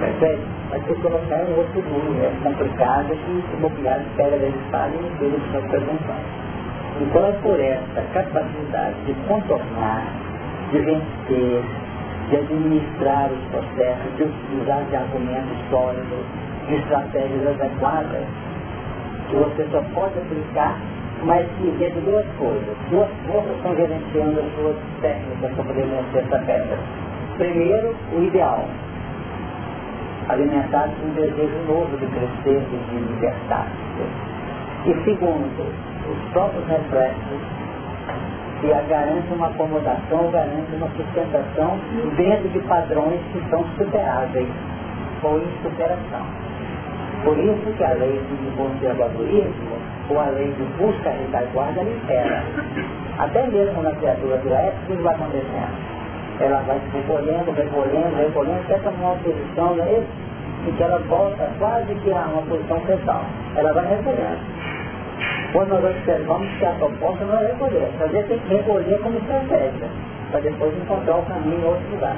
[0.00, 0.42] Percebe?
[0.70, 4.94] Vai ter que colocar um outro duro, é complicado, que o imobiliário pega da espada
[4.94, 6.24] e tira o que nós perguntamos.
[7.00, 10.02] Então é por essa capacidade de contornar,
[10.70, 11.64] de vencer,
[12.30, 16.24] de administrar os processos, de utilizar de argumentos sólidos,
[16.68, 18.24] de estratégias adequadas,
[19.28, 20.78] que você só pode aplicar,
[21.24, 22.76] mas que dentro de duas coisas.
[22.90, 26.78] Duas forças estão gerenciando as suas técnicas para poder vencer essa pedra.
[27.36, 28.64] Primeiro, o ideal.
[30.28, 33.66] Alimentado com um desejo novo de crescer, de libertar.
[34.86, 35.74] E segundo,
[36.08, 37.59] os próprios reflexos
[38.60, 41.78] que garante uma acomodação, garante uma sustentação
[42.16, 44.48] dentro de padrões que são superáveis
[45.22, 46.26] ou em superação.
[47.24, 49.76] Por isso que a lei de conservadorismo
[50.08, 52.42] ou a lei de busca retaguarda libera.
[53.18, 55.90] Até mesmo na criatura do época, o que vai acontecendo?
[56.40, 60.30] Ela vai se recolhendo, recolhendo, recolhendo, até tomar uma posição, não é isso?
[60.66, 63.24] Em que ela volta quase que a uma posição fetal.
[63.56, 64.59] Ela vai recolhendo.
[65.52, 69.18] Quando nós observamos que a proposta não é recolher, às vezes tem que recolher como
[69.18, 69.88] estratégia,
[70.30, 72.16] para depois encontrar o caminho em outro lugar.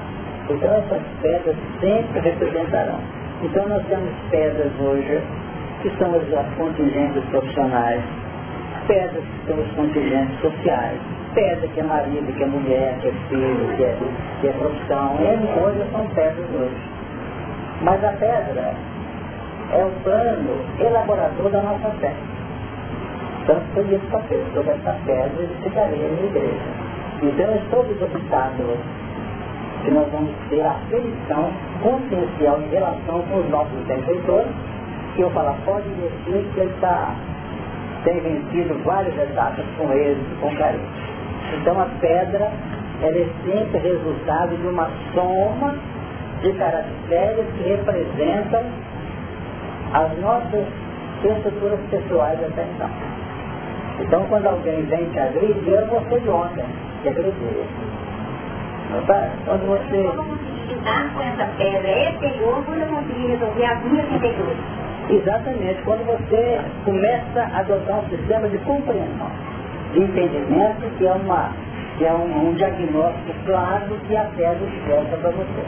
[0.51, 2.99] Então essas pedras sempre representarão.
[3.43, 5.23] Então nós temos pedras hoje,
[5.81, 8.03] que são as contingentes profissionais,
[8.87, 11.01] pedras que são os contingentes sociais,
[11.35, 13.97] pedra que é marido, que é mulher, que é filho, que é,
[14.43, 16.77] que é profissão, N coisas são pedras hoje.
[17.81, 18.75] Mas a pedra
[19.73, 22.13] é o plano elaborador da nossa fé.
[23.47, 26.93] Por isso papel, sobre essa pedra ele ficaria na igreja.
[27.23, 28.79] Então, sobre os obstáculos
[29.85, 31.51] que nós vamos ter a aflição
[31.83, 34.53] consciencial em relação com os nossos benfeitores,
[35.17, 37.15] que eu falo, pode investir que ele está
[38.05, 40.89] tem vencido várias etapas com eles, com carinho.
[41.61, 42.51] Então a pedra
[43.01, 45.75] ela é sempre resultado de uma soma
[46.41, 48.63] de caracteres que representam
[49.93, 50.67] as nossas
[51.25, 52.91] estruturas pessoais até então.
[54.03, 56.65] Então quando alguém vem te agredir, é você de ontem,
[57.03, 57.65] que agrediu.
[59.07, 59.31] Tá?
[59.47, 60.43] Quando você...
[60.69, 64.59] Lidar com essa pedra exterior quando eu consegui resolver as minhas interiores.
[65.09, 69.31] Exatamente, quando você começa a adotar um sistema de compreensão,
[69.93, 71.51] de entendimento, que é, uma,
[71.99, 75.65] que é um, um diagnóstico claro que a pedra expressa para você.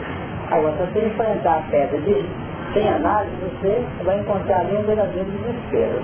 [0.51, 2.25] Agora, se você enfrentar a pedra de,
[2.73, 6.01] sem análise, você vai encontrar ali um verdadeiro desespero.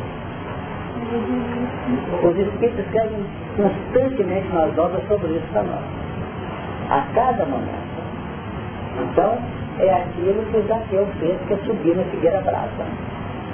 [1.12, 3.26] Os espíritos escrevem
[3.58, 5.84] constantemente nas obras sobre isso para nós.
[6.90, 7.92] A cada momento.
[9.02, 9.38] Então,
[9.80, 12.86] é aquilo que o Zaqueu fez, que é subir na figueira brava.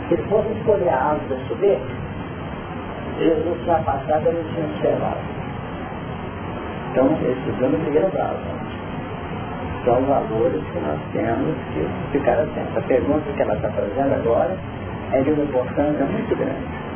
[0.08, 1.80] Se ele fosse escolher a árvore para subir,
[3.20, 5.18] Jesus tinha passado e ele tinha observado.
[6.92, 8.38] Então, ele subiu na figueira brava.
[9.84, 12.78] São valores que nós temos que ficar atentos.
[12.78, 14.58] A pergunta que ela está fazendo agora
[15.14, 16.87] é de uma importância muito grande.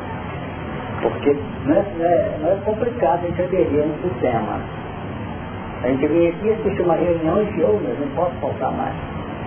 [1.02, 1.36] Porque
[1.66, 4.60] não é, não é, não é complicado a gente aderir no sistema.
[5.82, 8.94] A gente vem aqui assistir uma reunião e mas não posso faltar mais.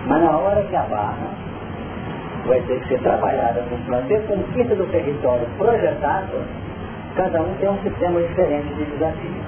[0.06, 1.28] Mas na hora que a barra
[2.46, 6.44] vai ter que ser trabalhada no plano de conquista do território projetado,
[7.16, 9.42] cada um tem um sistema diferente de desafio.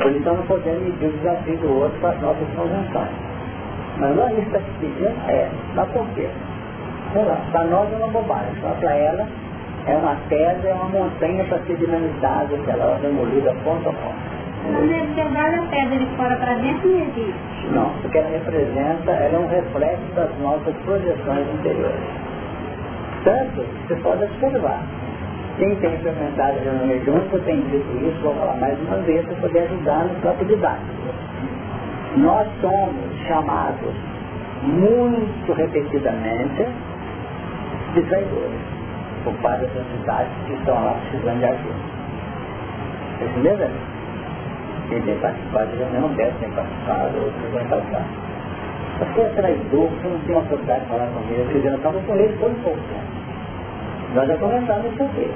[0.00, 3.10] Por isso não podemos medir o desafio do outro para as nossas convenções.
[3.98, 6.28] Mas está se pedindo, é, mas por quê?
[7.50, 9.26] Para nós é uma bobagem, só para ela
[9.86, 13.92] é uma pedra, é uma montanha para ser dinamizada, que ela é demolida ponto a
[13.92, 14.42] ponto.
[14.70, 17.66] Mas na verdade a pedra de fora para dentro não existe.
[17.72, 22.00] Não, porque ela representa, ela é um reflexo das nossas projeções interiores.
[23.24, 24.82] Tanto, você pode observar.
[25.58, 29.36] Quem tem frequentado a reunião mediúnica tem dito isso, vou falar mais uma vez para
[29.36, 30.82] poder ajudar no próprio debate.
[32.16, 33.94] Nós somos chamados
[34.62, 36.66] muito repetidamente
[37.94, 38.71] de traidores
[39.24, 41.74] por parte das entidades que estão lá precisando de ajuda.
[43.18, 43.92] Vocês entenderam?
[44.88, 48.04] Quem tem participado de reunião deve ter participado, outros vão passar.
[48.98, 52.34] Você é traidor, você não tem autoridade de falar com ele, eu estava com ele
[52.34, 53.22] um pouco tempo.
[54.14, 55.30] Nós já comentamos isso aqui.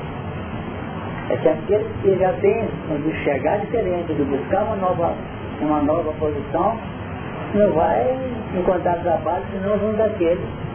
[1.31, 2.69] É que aqueles que já têm
[3.03, 5.15] de chegar diferente, de buscar uma nova,
[5.61, 6.77] uma nova posição,
[7.55, 8.17] não vai
[8.55, 10.66] encontrar trabalho senão um daqueles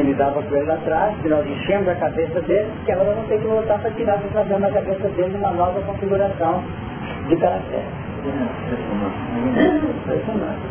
[0.00, 3.24] ele dava com ele lá atrás, que nós enchemos a cabeça dele, que agora não
[3.24, 6.62] tem que voltar para tirar para fazer na cabeça dele uma nova configuração
[7.28, 7.82] de caráter.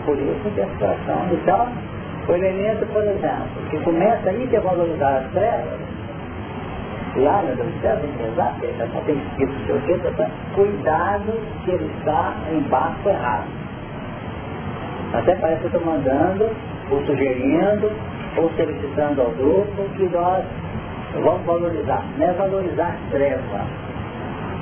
[0.06, 1.26] Por isso que a situação.
[1.32, 1.68] Então,
[2.28, 5.80] o elemento, por exemplo, que começa a valorizar as trevas,
[7.16, 7.44] lá
[7.82, 8.56] céu, tem que rezar,
[8.94, 10.30] só tem escrito o seu quê, tá?
[10.54, 13.48] cuidado que ele está em barco errado.
[15.14, 16.50] Até parece que eu estou mandando,
[16.92, 17.92] ou sugerindo,
[18.38, 20.44] ou solicitando ao grupo que nós
[21.24, 22.04] vamos valorizar.
[22.18, 23.66] Não é valorizar treva,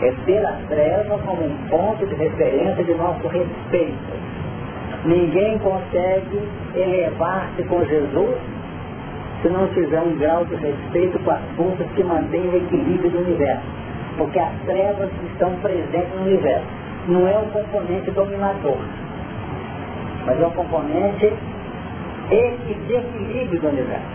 [0.02, 4.26] é ter a treva como um ponto de referência de nosso respeito.
[5.06, 6.42] Ninguém consegue
[6.76, 8.38] elevar-se com Jesus
[9.42, 13.20] se não tiver um grau de respeito com as forças que mantêm o equilíbrio do
[13.20, 13.64] universo.
[14.18, 16.66] Porque as trevas estão presentes no universo.
[17.08, 18.78] Não é um componente dominador,
[20.26, 21.32] mas é um componente
[22.30, 24.06] de equilíbrio do universo.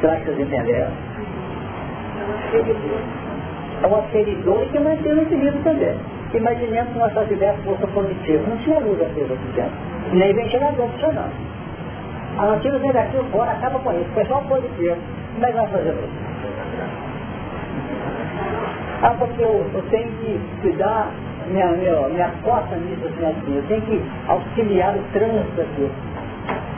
[0.00, 0.92] Será que vocês entenderam?
[3.82, 5.96] É um aferidor que mantém o equilíbrio também.
[6.34, 8.42] Imaginemos que nós só tivéssemos força positiva.
[8.48, 9.72] Não tinha luz aqui aqui dentro.
[10.12, 11.32] Nem ventilador funcionando.
[12.38, 14.08] A notícia negativa fora acaba com isso.
[14.14, 14.96] Pessoal positivo.
[15.34, 16.32] Como é que vai fazer isso?
[19.02, 21.10] Ah, porque eu, eu tenho que cuidar,
[21.48, 23.56] minha, minha, minha cota nisso assim, assim.
[23.56, 25.90] Eu tenho que auxiliar o trânsito aqui.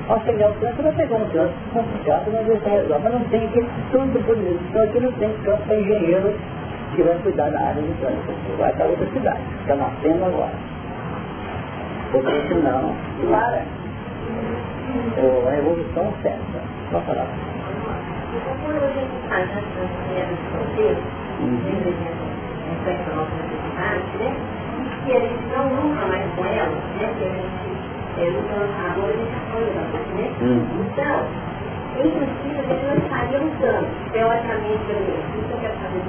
[0.09, 3.05] Auxiliar o trânsito vai pegar um trânsito complicado, mas isso resolve.
[3.05, 4.61] Mas não tem que, tudo por isso.
[4.69, 6.35] Então aqui não tem campo para engenheiro
[6.95, 8.57] que vai cuidar da área do trânsito.
[8.59, 9.41] Vai para outra cidade.
[9.63, 10.53] Está nascendo agora.
[12.13, 12.95] Porque senão,
[13.31, 13.63] para
[15.17, 16.61] ou a evolução certa.
[16.91, 17.27] Só falar.
[18.35, 18.55] Então,
[23.43, 24.37] necessidade, né?
[25.07, 27.74] E a gente não luta mais com elas, né?
[28.15, 30.27] Que é, gente apoia elas, né?
[30.41, 31.27] Então,
[31.99, 36.03] em princípio, gente não estaria lutando, teoricamente, pelo menos, isso eu quero saber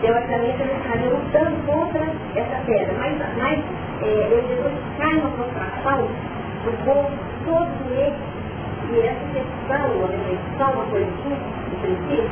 [0.00, 2.00] Teoricamente, a gente estaria lutando contra
[2.34, 3.58] essa pedra, mas, mas
[4.02, 6.08] é, eu depois cai uma frustração
[6.64, 7.10] do povo
[7.44, 8.18] todo eles,
[8.90, 11.38] e essa questão, a reflexão, uma coisinha,
[11.70, 12.30] no princípio,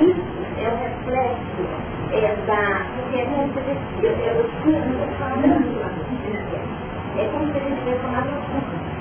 [0.00, 2.86] isso é um reflexo é, da.
[2.96, 3.80] Porque é se a gente.
[4.02, 4.80] Eu, eu, eu tinha
[5.18, 6.71] falando lá
[7.18, 8.92] É como se a gente tivesse tomado uma curva.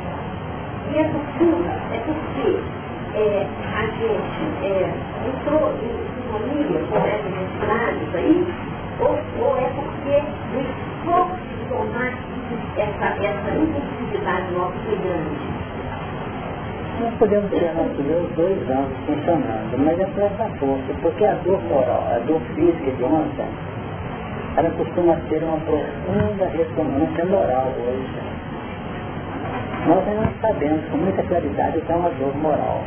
[0.91, 2.59] E essa curva é porque
[3.16, 4.93] é, a gente é,
[5.28, 8.47] entrou em sintonia com essas entidades aí,
[8.99, 10.16] ou, ou é porque
[10.51, 12.14] o esforço de tomar
[12.78, 15.62] essa, essa impulsividade nossa foi grande.
[17.01, 21.62] Nós podemos ter nossos dois anos funcionando, mas é por essa força, porque a dor
[21.64, 23.47] moral, a dor física de ontem,
[24.57, 28.31] ela costuma ter uma profunda ressonância moral hoje.
[29.87, 32.83] Nós não sabemos com muita claridade o que é uma dor moral.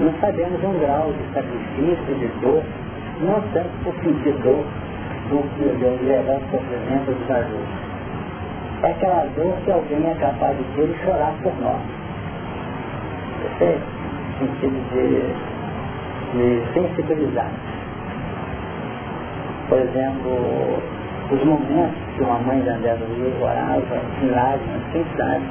[0.00, 2.62] Não sabemos um grau de sacrifício, de dor,
[3.20, 4.64] não tanto por sentir dor,
[5.30, 7.84] do que de levar o sofrimento dos adultos.
[8.82, 11.80] É aquela dor que alguém é capaz de ter e chorar por nós.
[13.42, 13.80] Percebe?
[14.40, 15.08] No sentido de,
[16.32, 17.50] de sensibilizar.
[19.74, 20.78] Por exemplo,
[21.32, 25.44] os momentos que uma mãe da André do Rio orava em lágrimas, sem sabe,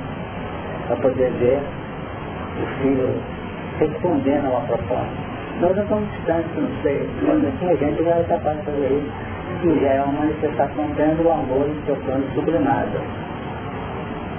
[0.88, 1.59] para poder ver
[2.55, 3.09] o filho
[3.80, 5.09] respondendo a uma proposta.
[5.59, 9.11] Nós não estamos distantes, não sei, mas assim gente já é capaz de fazer isso
[9.61, 13.01] que já é uma manifestação grande do amor em seu plano sublimado.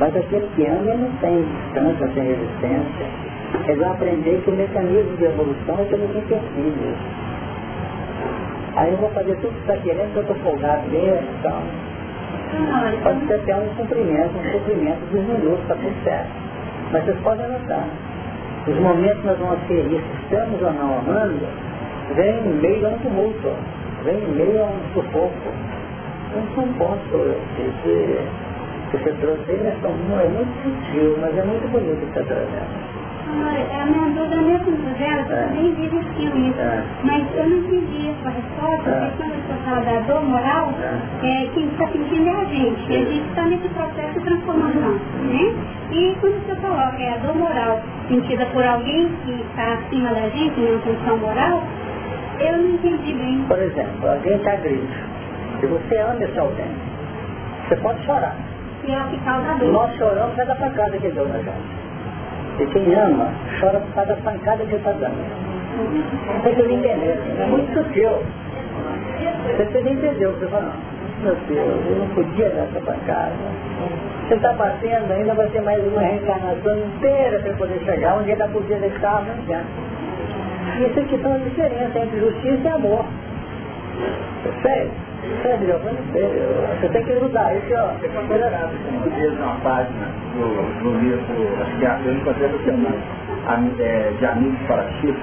[0.00, 3.06] Mas aquele que anda não tem distância, não tem resistência.
[3.68, 7.23] Eles vão aprender que o mecanismo de evolução é pelos empecilhos.
[8.76, 11.62] Aí eu vou fazer tudo que está querendo, que eu estou folgado mesmo, então.
[13.02, 16.30] Pode ser até um cumprimento, um cumprimento dos minutos, está tudo certo.
[16.92, 17.86] Mas vocês podem anotar.
[18.66, 21.46] Os momentos que nós vamos ter isso, estamos ou não amando,
[22.14, 23.50] vem no meio de um tumulto
[24.04, 25.32] vem em meio a um sufoco.
[26.30, 27.00] Então, um ponto
[27.56, 27.72] que,
[28.90, 32.83] que você trouxe aí, né, é muito sutil, mas é muito bonito que está trazendo.
[33.74, 35.46] É a minha dúvida, mesmo dela, você é.
[35.46, 36.60] também existiu isso.
[36.60, 36.82] É.
[37.02, 39.00] Mas eu não entendi a sua resposta, é.
[39.00, 40.72] porque quando você fala da dor moral,
[41.22, 41.42] é.
[41.42, 42.92] é quem está sentindo é a gente.
[42.92, 44.92] A gente está nesse processo de transformação.
[44.92, 45.54] Né?
[45.90, 50.28] E quando você coloca é a dor moral sentida por alguém que está acima da
[50.28, 51.62] gente, em uma função moral,
[52.40, 53.44] eu não entendi bem.
[53.48, 55.14] Por exemplo, alguém está grito.
[55.60, 56.70] Se você ama esse alguém,
[57.68, 58.36] você pode chorar.
[58.86, 59.72] E ela dor.
[59.72, 61.83] Nós choramos por causa da pancada que deu na gente.
[62.60, 63.28] E quem ama,
[63.60, 65.18] chora por causa da pancada que está dando.
[66.42, 67.18] Você tem que entender.
[67.40, 68.10] É muito sutil.
[69.46, 70.72] Você precisa entender o que você fala.
[71.22, 73.32] Meu Deus, eu não podia dar essa pancada.
[74.28, 78.44] Você está batendo ainda, vai ter mais uma reencarnação inteira para poder chegar onde ele
[78.48, 79.66] podia deixar, adianta.
[80.80, 83.04] Isso aqui são a diferença entre justiça e amor.
[84.62, 84.90] Sério?
[86.12, 86.42] Sei.
[86.80, 87.56] Você tem que ajudar.
[87.56, 87.94] Isso, ó.
[87.98, 88.72] Você foi melhorado.
[88.92, 91.20] Uma vez uma página no, no livro,
[91.60, 92.96] acho que eu encontrei essa semana,
[93.78, 95.20] é, de amigos para Chico,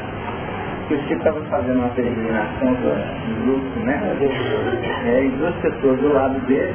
[0.88, 4.02] que o Chico estava fazendo uma peregrinação do grupo, né?
[5.06, 6.74] É, e duas pessoas do lado dele,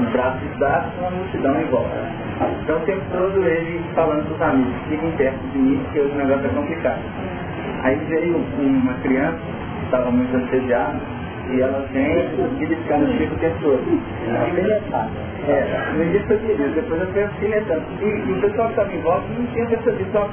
[0.00, 2.24] um braço dados, uma multidão em volta.
[2.62, 6.14] Então o tempo todo ele falando para os amigos, fiquem perto de mim, porque o
[6.14, 7.02] negócio é complicado.
[7.82, 9.38] Aí veio uma criança,
[9.78, 11.00] que estava muito assediada,
[11.50, 12.28] e ela vem
[12.58, 14.02] beliscando o Chico o tempo todo.
[15.48, 17.82] É, no início beleza, depois eu fui alfinetando.
[18.00, 20.30] E, e o pessoal que estava em volta não tinha percebido, só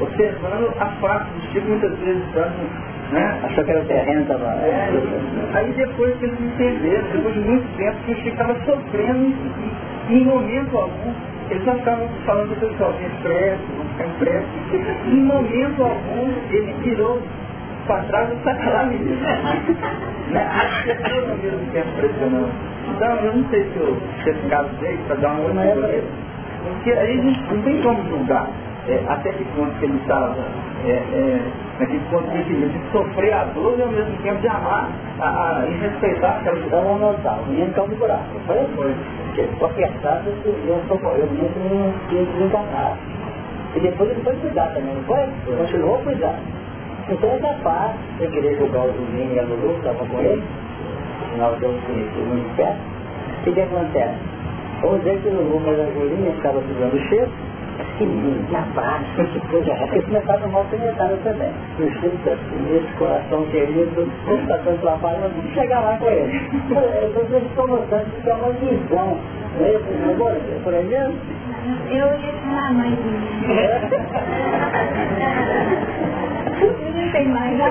[0.00, 3.40] observando a face do Chico muitas vezes dando né?
[3.44, 4.44] Achou que era o terreno, estava.
[4.44, 4.90] É,
[5.54, 9.34] aí depois que eles entenderam, depois de muito tempo, que o Chico estava sofrendo
[10.08, 11.12] e, em momento algum,
[11.50, 14.46] eles só estavam falando para o pessoal, vem impresso, vamos ficar impresso.
[15.06, 17.22] Em momento algum, ele virou
[17.86, 19.14] para trás e está lá mesmo.
[20.30, 20.48] né?
[20.50, 22.48] As pessoas ao mesmo tempo pressionando.
[22.94, 26.02] Então, eu não sei se eu, se esse caso veio para dar uma outra
[26.62, 28.48] Porque aí a gente não tem como julgar
[28.88, 30.36] é, até que ponto que ele estava
[30.84, 31.40] é, é,
[31.78, 35.24] naquele ponto de equilíbrio, de sofrer a dor e ao mesmo tempo de amar a,
[35.24, 38.24] a, e respeitar aquela Então vamos notar, o menino caiu no buraco.
[38.46, 38.58] Foi?
[38.76, 38.94] Foi.
[39.58, 42.98] Porque apertado eu sou eu mesmo tinha desencarnado.
[43.74, 45.56] E depois ele foi cuidar também, não foi?
[45.56, 46.38] Continuou a cuidar.
[47.08, 50.42] Então é capaz de querer julgar o Julinho e a Lulu, que estavam com ele,
[51.22, 52.78] afinal de uns conhecidos muito perto.
[53.46, 54.14] O que acontece?
[54.80, 57.30] Vamos dizer que o Lulu, mas a Julinha ficava segurando o cheiro,
[57.98, 59.76] que lindo, abraço, que coisa é.
[59.76, 61.50] Porque começaram mal penetrado também.
[61.78, 62.16] O Chico,
[62.72, 64.08] esse coração querido,
[64.40, 66.40] está tanto trabalho, nós vamos chegar lá com ele.
[67.30, 69.18] Eu estou mostrando que é uma visão.
[69.58, 69.84] Não é isso?
[70.64, 71.14] Por aí mesmo?
[71.90, 72.98] Eu ia falar mais
[77.14, 77.70] tem mais é?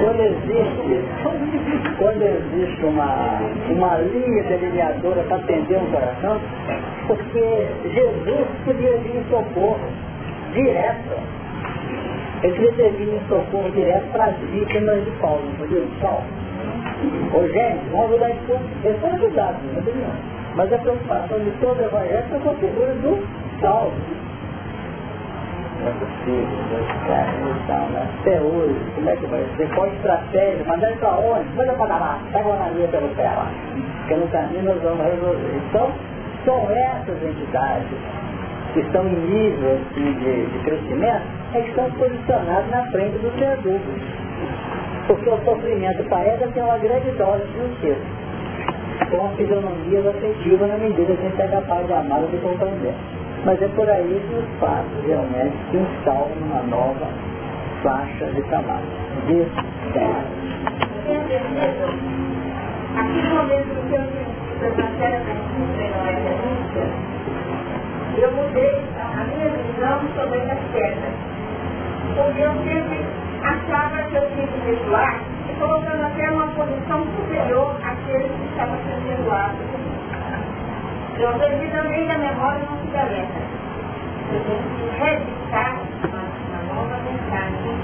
[0.00, 1.04] Quando existe,
[1.98, 3.38] quando existe uma,
[3.68, 6.40] uma linha delineadora para atender um coração,
[7.06, 9.78] porque Jesus podia vir em socorro
[10.54, 11.20] direto.
[12.42, 15.82] Ele podia vir em socorro direto para as vítimas de Paulo, não podia?
[16.00, 16.24] Paulo.
[17.34, 18.64] Ô gente, vamos ajudar esse povo.
[18.84, 19.94] Eles são ajudados, não tem
[20.54, 23.18] Mas a preocupação de todo o evangelho é com a figura do
[25.82, 25.88] é
[27.08, 28.08] caras estão né?
[28.20, 29.68] até hoje, como é que vai ser?
[29.74, 30.64] Qual estratégia?
[30.64, 31.48] Mandar ele para onde?
[31.56, 33.50] Manda para lá, pega uma linha pelo pé lá.
[33.98, 35.60] Porque no caminho nós vamos resolver.
[35.68, 35.90] Então,
[36.44, 37.88] são essas entidades
[38.74, 41.22] que estão em nível assim, de, de crescimento,
[41.54, 43.86] é que estão posicionadas na frente do ser adulto.
[45.08, 48.21] Porque o sofrimento para ela tem uma grande dose de justiça.
[49.10, 52.36] Com a fisionomia afetiva na medida que a gente é capaz de amar e de
[52.38, 52.94] compreender.
[53.44, 57.08] Mas é por aí que os fatos realmente se instalam numa nova
[57.82, 58.86] faixa de trabalho.
[59.26, 59.44] De
[59.92, 60.24] terra.
[68.18, 71.14] Eu mudei a minha visão sobre as quedas.
[72.14, 73.00] Porque eu sempre
[73.42, 75.31] achava que eu tinha que
[75.62, 79.82] e colocando até uma posição superior àquele que estava sendo perdoado
[81.22, 83.40] eu aprendi também da memória não se deleta.
[84.32, 87.78] Eu tenho que reeditar uma, uma nova mensagem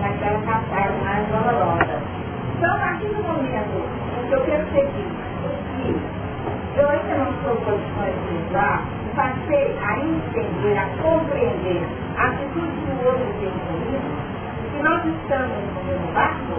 [0.00, 2.00] naquela passagem mais dolorosa.
[2.56, 3.84] Então, a partir do momento
[4.16, 5.04] em que eu percebi
[5.74, 8.82] que eu ainda não sou condições de usar,
[9.14, 11.82] passei a entender, a compreender
[12.16, 14.27] a atitude que o outro tem comigo,
[14.82, 16.54] nós estamos no barco,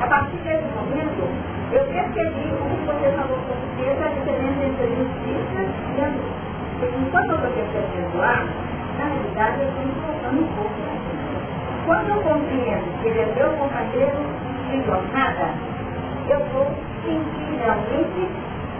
[0.00, 1.26] a partir desse momento,
[1.72, 5.60] eu percebi o que você falou com certeza, a diferença entre justiça
[5.96, 6.32] e a luz.
[6.78, 8.44] Porque enquanto eu estou percebendo lá,
[8.98, 10.92] na realidade eu estou me colocando um pouco.
[11.86, 14.18] Quando eu compreendo que ele é meu companheiro
[14.70, 15.48] de jornada,
[16.28, 16.66] eu vou
[17.04, 18.28] sentir realmente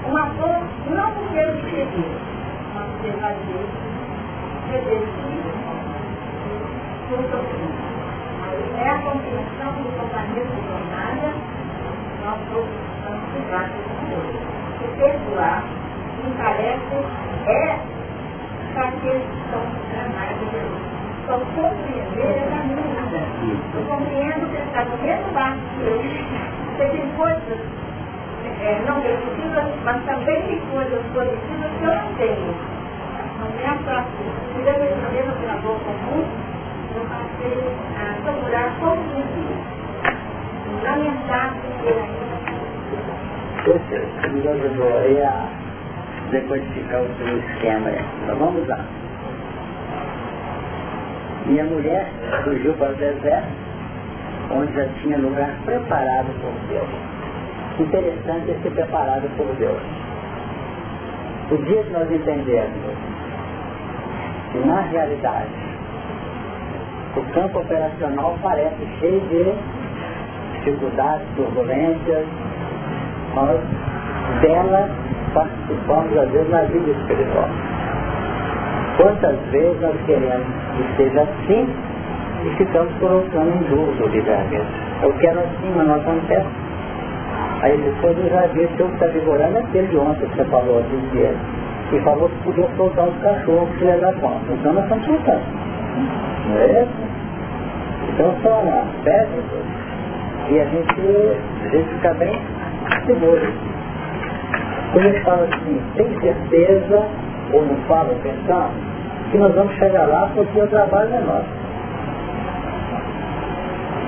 [0.06, 2.06] uma dor, não porque eu escrevi,
[2.74, 3.66] mas porque vai ver,
[4.70, 5.42] revertir
[7.10, 7.91] o sofrimento.
[8.78, 11.62] É a compreensão do companheiro de jornada
[12.22, 14.30] nós todos estamos ligados com Deus.
[14.80, 15.64] E perdoar
[16.22, 16.96] me parece
[17.46, 17.78] é
[18.74, 19.62] para aqueles que são
[20.14, 20.82] mais de Jesus.
[21.22, 22.92] Então, compreender é da minha.
[23.74, 25.98] Eu compreendo que está no mesmo barco que eu.
[26.72, 27.60] Você tem coisas
[28.62, 32.54] é, não positivas, mas também tem coisas positivas que eu não tenho.
[33.40, 34.24] Não é fácil.
[34.58, 36.24] E da mesma maneira, pela boa comum,
[36.94, 37.58] eu passei
[37.96, 39.72] a procurar compreender
[40.82, 41.62] lamentável
[43.64, 45.48] Você nos ajudou aí a
[46.30, 47.90] decodificar o seu esquema.
[48.22, 48.84] Então vamos lá.
[51.46, 52.06] Minha mulher
[52.44, 53.48] fugiu para o deserto,
[54.50, 56.88] onde já tinha lugar preparado por Deus.
[57.78, 59.82] Interessante ser preparado por Deus.
[61.50, 62.96] O dia que nós entendemos
[64.52, 65.71] que na realidade
[67.16, 69.54] o campo operacional parece cheio de
[70.54, 72.26] dificuldades, turbulências,
[73.34, 73.60] nós
[74.40, 74.88] dela
[75.34, 77.48] participamos às vezes na vida espiritual.
[78.96, 80.46] Quantas vezes nós queremos
[80.76, 81.68] que seja assim
[82.44, 84.66] e ficamos colocando em dúvida o.
[85.02, 86.52] Eu quero assim, mas nós queremos.
[87.62, 90.36] Aí depois eu já vi que o que está vigorando é aquele de ontem que
[90.36, 91.38] você falou de ele.
[91.92, 94.52] E falou que podia soltar os cachorros que dar conta.
[94.52, 95.42] Então nós estamos soltando.
[96.48, 97.12] Não é isso?
[98.12, 99.44] Então são aspectos
[100.50, 101.00] e a gente,
[101.64, 102.38] a gente fica bem
[103.06, 103.52] seguro.
[104.92, 107.06] Quando gente fala assim, tem certeza,
[107.52, 108.72] ou não fala pensando,
[109.30, 111.62] que nós vamos chegar lá porque o trabalho é nosso.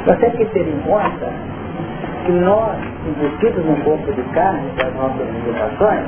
[0.07, 1.33] Nós temos que ter em conta
[2.27, 2.77] que nós,
[3.07, 6.05] embutidos num corpo de carne das nossas limitações,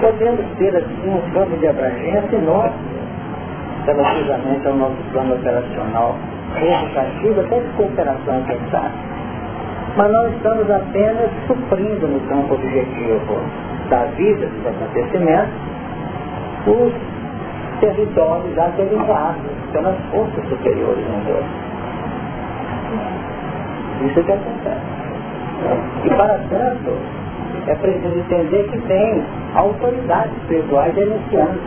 [0.00, 2.93] podemos ter assim um campo de abrangência enorme
[3.86, 6.16] relativamente ao nosso plano operacional,
[6.56, 8.90] educativo, até de cooperação pensar.
[9.96, 13.40] Mas nós estamos apenas suprindo no campo objetivo
[13.90, 15.52] da vida, dos acontecimentos,
[16.66, 16.92] os
[17.80, 21.44] territórios já delineados pelas forças superiores no mundo.
[24.06, 25.04] Isso é que acontece.
[26.04, 26.98] E para tanto,
[27.66, 29.24] é preciso entender que tem
[29.54, 31.60] autoridades espirituais denunciando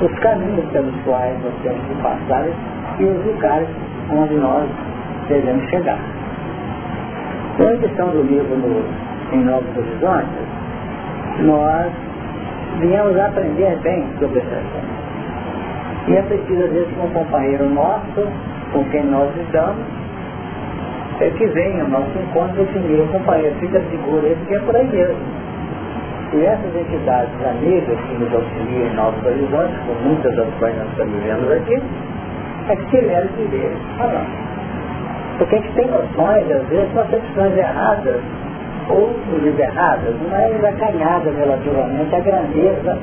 [0.00, 2.46] os caminhos pelos quais nós temos que passar
[2.98, 3.68] e os lugares
[4.10, 4.68] onde nós
[5.28, 5.98] devemos chegar.
[7.58, 8.82] Na edição do livro no,
[9.34, 10.48] em Novos Horizontes,
[11.40, 11.92] nós
[12.80, 15.00] viemos aprender bem sobre esse assunto.
[16.08, 18.26] E é preciso, às vezes, que um companheiro nosso,
[18.72, 19.84] com quem nós lidamos,
[21.20, 24.74] é que venha ao nosso encontro esse meu companheiro, fica seguro, ele que é por
[24.74, 25.39] aí mesmo.
[26.32, 30.88] E essas entidades amigas que nos auxiliam em Novos Horizontes, com muitas das quais nós
[30.90, 31.82] estamos vivendo aqui,
[32.68, 34.50] é que tiveram que ver falando.
[35.38, 38.20] Porque a gente tem noções, às vezes, concepções erradas
[38.90, 39.16] ou
[39.58, 42.98] erradas, mas acanhadas relativamente à grandeza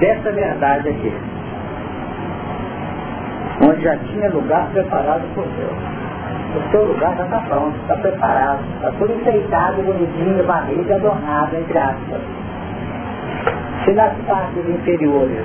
[0.00, 1.12] dessa verdade aqui.
[3.62, 5.94] Onde já tinha lugar preparado por Deus.
[6.56, 11.78] O seu lugar já está pronto, está preparado, está tudo enfeitado, bonitinho, barriga adornado, entre
[11.78, 12.43] aspas.
[13.84, 15.44] Se nas partes inferiores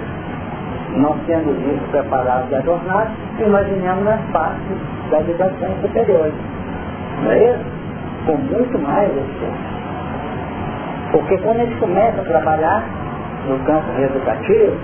[0.96, 4.78] nós temos isso preparado e adornado, imaginemos nas partes
[5.12, 6.34] das vibrações superiores.
[7.24, 7.66] Não é isso?
[8.26, 9.54] Com muito mais assim.
[11.12, 12.84] Porque quando a gente começa a trabalhar
[13.48, 14.78] no campo educativo,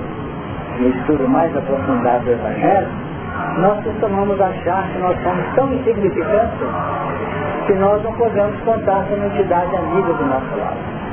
[0.80, 2.88] no estudo mais aprofundado do Evangelho,
[3.60, 6.68] nós costumamos achar que nós somos tão insignificantes
[7.68, 11.05] que nós não podemos contar com uma entidade amiga do nosso lado.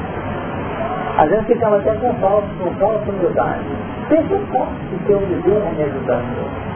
[1.18, 3.64] Às vezes ficamos até com falsa, com falsa humildade.
[4.08, 6.72] Pensa pouco que teu viver é me ajudando.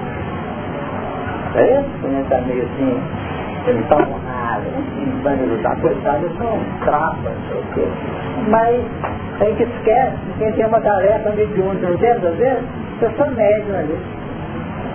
[1.54, 1.88] É isso?
[2.02, 3.00] Gente está meio assim,
[3.66, 7.74] ele está honrado, assim, vai me ajudar, coitado, eu sou um trapa, não sei o
[7.74, 7.88] quê.
[8.48, 8.84] Mas
[9.40, 12.10] a gente esquece quem tem uma tarefa mediúnica, não tem?
[12.10, 12.64] Às vezes,
[13.00, 13.98] eu sou médium ali.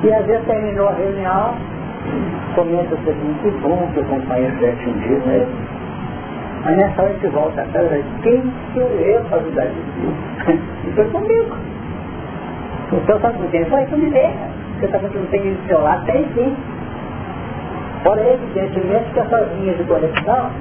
[0.03, 1.55] E às vezes terminou a reunião,
[2.55, 5.47] comenta assim, que bom que o companheiro tivesse atingido, né?
[6.63, 10.59] Mas nessa hora que volta a quem sou eu para ajudar isso?
[10.87, 11.55] E foi comigo.
[12.93, 13.85] Então sabe com quem foi?
[13.85, 14.11] Comigo.
[14.11, 16.05] Você está falando que não tem do seu lado?
[16.05, 16.55] Tem sim.
[18.05, 20.51] Ora, evidentemente que essas linhas de conexão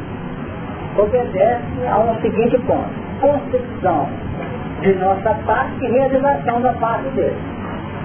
[0.97, 2.89] obedecem a um seguinte ponto.
[3.21, 4.09] Concepção
[4.83, 7.37] de nossa parte e realização da parte dele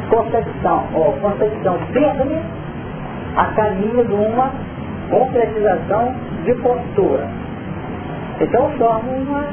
[0.09, 2.41] concepção, ou concepção firme
[3.35, 4.51] a caminho de uma
[5.09, 7.27] concretização de postura.
[8.41, 9.45] Então forma uma,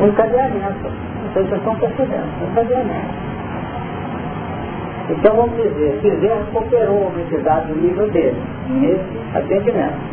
[0.00, 0.90] um encadeamento.
[1.32, 3.22] Sei se estão percebendo, um encadeamento.
[5.10, 8.36] Então vamos dizer, Deus cooperou uma entidade do nível dele,
[8.68, 10.12] nesse atendimento.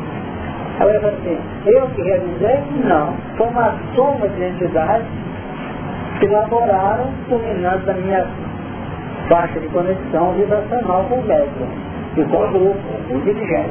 [0.80, 2.59] Agora assim, eu que realizei?
[2.86, 3.13] Não.
[3.38, 5.07] Foi uma soma de entidades
[6.20, 8.26] que elaboraram, culminando a minha
[9.28, 11.67] faixa de conexão vibracional com o médium
[12.17, 13.70] e com o grupo, com o dirigente.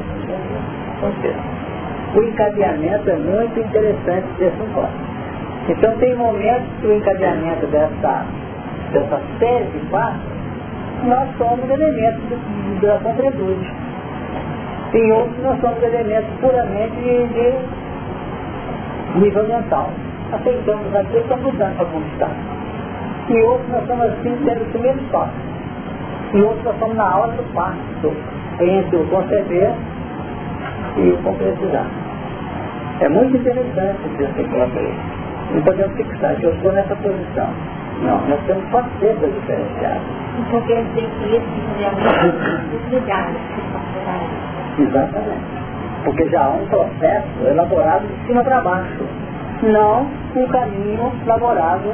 [2.15, 4.89] O encadeamento é muito interessante desse ponto.
[5.69, 8.25] Então tem momentos que o encadeamento dessa,
[8.91, 10.21] dessa série de passos,
[11.03, 12.21] nós somos elementos
[12.81, 13.71] da concretude.
[14.93, 19.91] Em outros nós somos elementos puramente de, de nível mental.
[20.31, 22.31] Aceitamos aquilo e estamos mudando para conquistar.
[23.29, 25.49] E outros nós somos assim, tendo os primeiros passos
[26.33, 28.13] e outros nós estamos na hora do passo
[28.59, 29.71] entre o conceber
[30.97, 31.98] e o concretizar.
[33.01, 34.93] É muito interessante esse encontro aí.
[35.53, 37.47] Não podemos fixar que eu estou nessa posição.
[38.01, 40.01] Não, nós temos facetas diferenciadas.
[40.37, 43.37] Então quer dizer que esse realmente lugares
[44.79, 45.59] Exatamente.
[46.03, 49.05] Porque já há um processo elaborado de cima para baixo,
[49.63, 51.93] não um caminho elaborado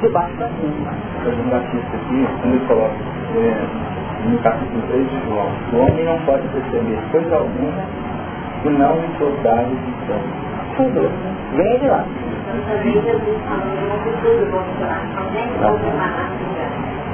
[0.00, 0.90] de baixo para cima.
[1.24, 2.94] O Batista aqui, quando ele coloca
[3.36, 8.06] é, no capítulo 3 de João, o homem não pode perceber coisa alguma
[8.66, 10.32] que não soldado de sangue.
[10.76, 11.10] Tudo.
[11.54, 12.04] Vem de lá.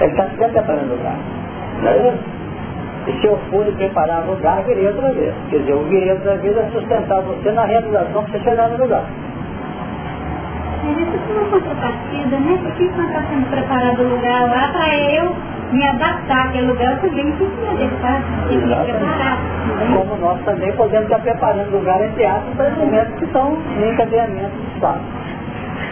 [0.00, 1.16] Ele está sempre preparando lugar.
[1.82, 2.18] Não é isso?
[3.06, 5.34] E se eu for preparar lugar, virei outra vez.
[5.50, 8.78] Quer dizer, eu virei outra vez a sustentar você na realização para você chegar no
[8.78, 9.04] lugar.
[10.84, 12.58] Mas isso é uma contrapartida, né?
[12.62, 15.36] Porque quando está sendo preparado o lugar lá para eu
[15.72, 19.38] me adaptar àquele lugar, eu também me adaptar, tenho que me preparar.
[19.94, 24.56] Como nós também podemos estar preparando lugar entre aspas para momentos que estão em encadeamento
[24.56, 25.00] de estado.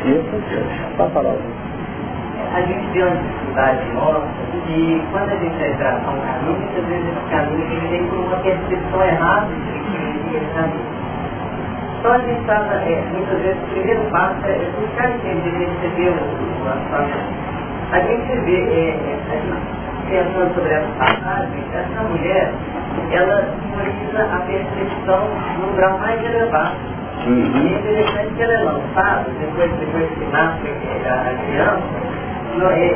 [0.04, 1.34] Isso, pode falar.
[2.54, 4.26] A gente tem uma dificuldade nossa
[4.68, 8.18] e quando a gente vai traçar um caminho, muitas vezes esse caminho ele vem por
[8.18, 11.00] uma percepção errada de que esse caminho.
[12.00, 16.64] Então a gente estava, é, muitas vezes, o primeiro passo é buscar entender, receber o
[16.64, 17.59] lançamento.
[17.92, 22.52] A gente vê, é, é, a pensando sobre essa passagem, essa mulher,
[23.12, 25.28] ela simboliza a percepção
[25.60, 26.76] num grau mais elevado.
[27.26, 27.52] Uhum.
[27.54, 32.00] E é interessante que ela é lançada, depois, depois que nasce a criança,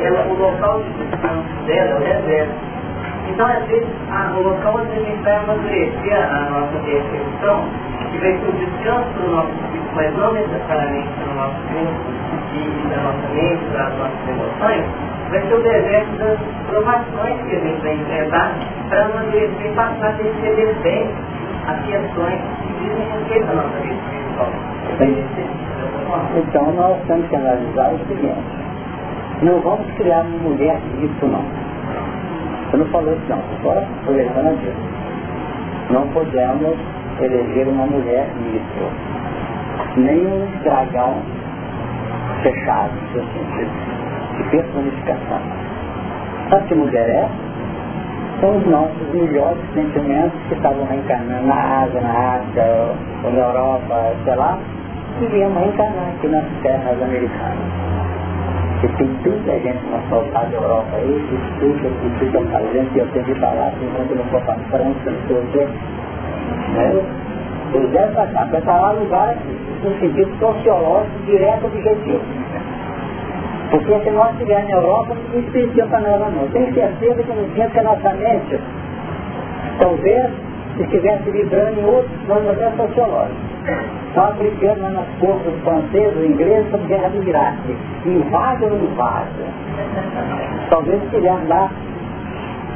[0.03, 2.75] ela, o local de descanso dela é o deserto.
[3.27, 7.65] Então, às vezes, a, o local onde a gente vai amadurecer a nossa percepção
[8.11, 12.15] que vai ser o descanso do nosso espírito, mas não necessariamente para o nosso corpo
[12.55, 14.85] e da nossa mente, para as nossas emoções,
[15.29, 18.55] vai ser o deserto das provações que a gente vai enfrentar
[18.89, 21.09] para amadurecer e passar a perceber bem
[21.67, 24.51] as questões que dizem respeito à nossa vida espiritual.
[26.37, 28.43] Então nós temos que analisar o seguinte,
[29.41, 31.43] não vamos criar uma mulher disso não.
[32.75, 33.71] Eu não falei isso não, só
[34.01, 34.75] aproveitando a Deus.
[35.91, 36.75] Não podemos
[37.21, 38.91] eleger uma mulher nisso.
[39.95, 41.15] Nem um dragão
[42.43, 43.71] fechado, no seu sentido,
[44.35, 45.39] de personificação.
[46.49, 47.29] Sabe que mulher é?
[48.41, 52.61] São os nossos melhores sentimentos que estavam reencarnando na Ásia, na África,
[53.23, 54.59] ou na Europa, sei lá,
[55.21, 57.84] e viemos reencarnar aqui nas terras americanas.
[58.85, 62.99] E tem tanta gente na soltada da Europa aí, que estuda, que fica fazendo, que
[62.99, 65.47] eu tenho que falar, que enquanto eu não for para a França, não sei o
[65.51, 65.67] quê,
[66.75, 67.01] né?
[67.73, 69.35] Eles devem passar, preparar lugar
[69.83, 72.21] no sentido sociológico, direto, objetivo.
[73.71, 76.47] Porque se nós estivermos na Europa, não existe para nós não.
[76.49, 78.59] Tenho certeza que no tempo que a nossa mente,
[79.79, 80.31] talvez,
[80.83, 83.55] estivesse vibrando em outros planos até sociológicos.
[84.37, 87.75] Brigando lá nas forças francesas, ingleses, sobre guerra do Iraque.
[88.05, 89.29] Invade ou não invade?
[90.69, 91.69] Talvez estivesse lá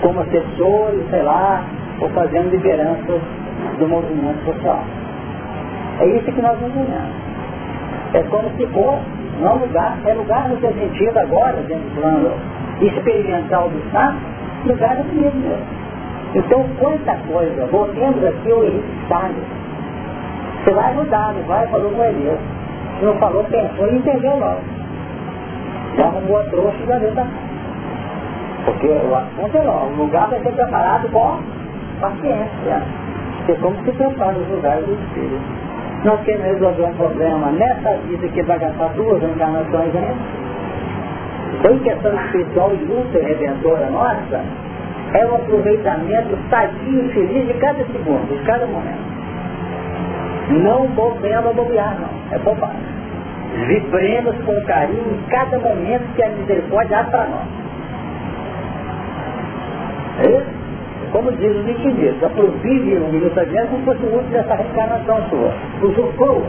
[0.01, 1.63] como assessores, sei lá,
[2.01, 3.19] ou fazendo liderança
[3.77, 4.83] do movimento social.
[5.99, 7.15] É isso que nós entendemos.
[8.13, 9.01] É como se fosse,
[9.41, 12.31] não lugar, é lugar no seu sentido agora, dentro do plano
[12.81, 14.17] experimental do Estado,
[14.65, 15.78] lugar do mesmo.
[16.35, 19.43] Então, quanta coisa, voltemos aqui o Henrique Salles.
[20.63, 22.37] Você vai mudar, não vai, falou com ele.
[23.01, 24.61] Não falou, pensou e entendeu logo.
[25.97, 27.27] Já arrumou a trouxa já cá.
[28.65, 31.39] Porque o assunto é logo, o lugar vai ser preparado com
[31.99, 32.83] paciência.
[33.37, 35.69] Porque como se prepara os lugares do Espírito.
[36.03, 39.91] Nós queremos resolver um problema nessa vida que vai gastar duas encarnações.
[41.57, 44.43] Então, em questão espiritual e luta redentora nossa,
[45.13, 49.09] é o aproveitamento sadio feliz de cada segundo, de cada momento.
[50.49, 52.35] Não bobemos a bobear, não.
[52.35, 52.99] É bobagem.
[53.67, 57.47] Vibremos com carinho em cada momento que a misericórdia dá para nós.
[60.25, 60.59] É
[61.11, 65.53] como diz os entendidos, aprovive o minuto adiante como fosse o último dessa reencarnação sua.
[65.81, 66.43] Usufrua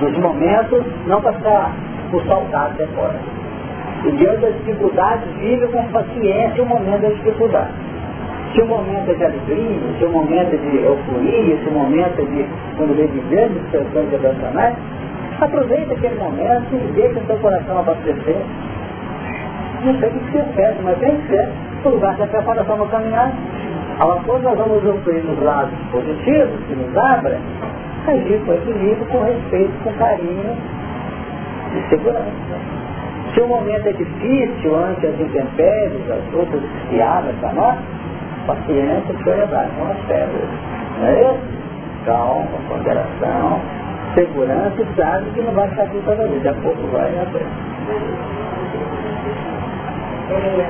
[0.00, 1.72] nos momentos, não para ficar
[2.10, 3.39] por saudade depois.
[4.04, 7.72] E diante das dificuldades, vive com paciência o momento da dificuldade.
[8.54, 12.20] Se o momento é de alegria, se o momento é de euforia, se o momento
[12.20, 12.46] é de,
[12.76, 14.76] quando vem de grandes situações emocionais,
[15.40, 18.36] aproveita aquele momento e deixa seu coração abastecer.
[19.84, 21.48] Não sei o que você fez, mas tem que ser
[21.84, 23.32] o lugar da preparação no caminhar.
[23.98, 27.38] Agora, quando nós vamos usufruir dos lados positivos que nos abrem,
[28.08, 30.56] agir com equilíbrio, com respeito, com carinho
[31.76, 32.79] e segurança.
[33.34, 37.76] Se o momento é difícil, ante as intempéries, as outras piadas para nós,
[38.46, 40.48] paciência, levar com as pedras.
[40.98, 41.60] Não é isso?
[42.04, 43.60] Calma, ponderação,
[44.14, 46.42] segurança e sabe que não vai ficar aqui toda vez.
[46.42, 47.46] Daqui a pouco vai abrir.
[50.30, 50.66] é,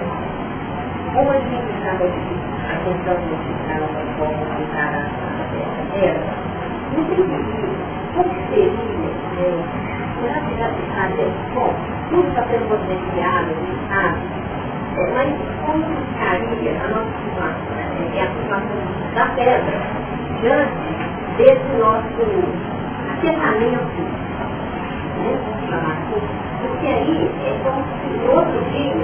[1.14, 2.04] como a gente estava
[2.84, 6.40] tentando modificar uma forma de encarar a terra,
[6.92, 7.60] não entendi
[8.14, 9.99] como seria,
[11.54, 11.74] bom,
[12.10, 13.50] tudo está sendo providenciado,
[13.88, 14.18] sabe?
[15.14, 18.78] Mas como ficaria a nossa situação, né, é a situação
[19.14, 19.80] da pedra,
[20.40, 20.90] diante
[21.38, 22.22] desse nosso
[23.12, 24.02] aquecimento,
[25.18, 25.38] né,
[26.60, 28.94] porque aí é como se no outro dia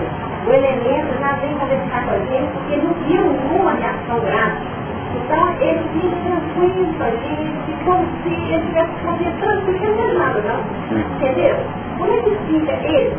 [0.46, 4.85] o elemento já vem conversar com a gente porque não viu nenhuma reação grave.
[5.24, 10.14] Então, ele vinha tranquilo com a gente, como se ele estivesse conversando, porque não é
[10.14, 10.96] nada, não.
[11.16, 11.56] Entendeu?
[11.98, 13.16] Como é que fica ele?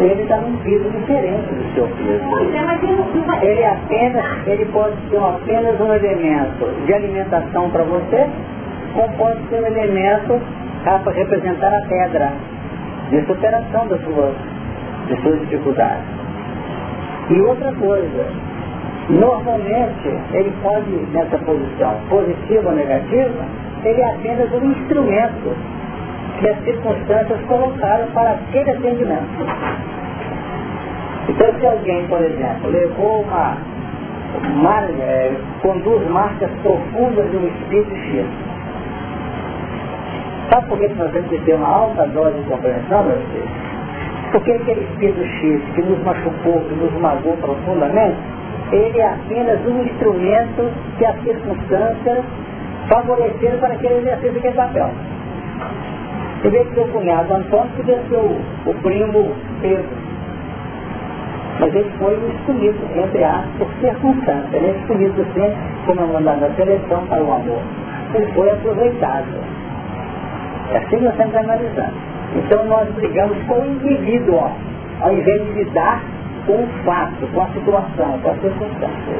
[0.00, 2.20] Ele está num piso diferente do seu piso.
[2.28, 3.44] Pois é, mas ele não vai...
[3.44, 8.28] Ele apenas, ele pode ser apenas um elemento de alimentação para você,
[8.92, 10.40] como pode ser um elemento
[10.82, 12.32] para representar a pedra
[13.10, 14.34] de superação das suas
[15.06, 16.04] de suas dificuldades.
[17.30, 18.26] E outra coisa,
[19.08, 23.44] normalmente ele pode, nessa posição positiva ou negativa,
[23.84, 25.56] ele é apenas um instrumento
[26.38, 29.28] que as circunstâncias colocaram para aquele atendimento.
[31.28, 33.56] Então se alguém, por exemplo, levou uma,
[34.62, 35.32] mar, é,
[35.62, 38.26] conduz marcas profundas de um espírito X.
[40.50, 43.48] Sabe por que nós temos que ter uma alta dose de compreensão, meus filhos?
[44.32, 48.33] Porque aquele espírito X que nos machucou, que nos magoou profundamente,
[48.72, 52.24] ele é apenas um instrumento que as circunstâncias
[52.88, 54.90] favoreceram para que ele exercesse aquele papel.
[56.40, 60.04] Você vê que seu cunhado Antônio podia ser o, o primo Pedro.
[61.60, 64.56] Mas ele foi o escolhido, entre aspas, por circunstância.
[64.56, 65.56] Ele é escolhido assim,
[65.86, 67.62] como é mandado na seleção para o amor.
[68.14, 69.24] Ele foi aproveitado.
[70.72, 71.94] É assim que nós estamos analisando.
[72.34, 74.50] Então nós brigamos com o indivíduo, ó,
[75.00, 76.02] ao invés de lidar
[76.46, 79.14] com o fato, com a situação, com a circunstância.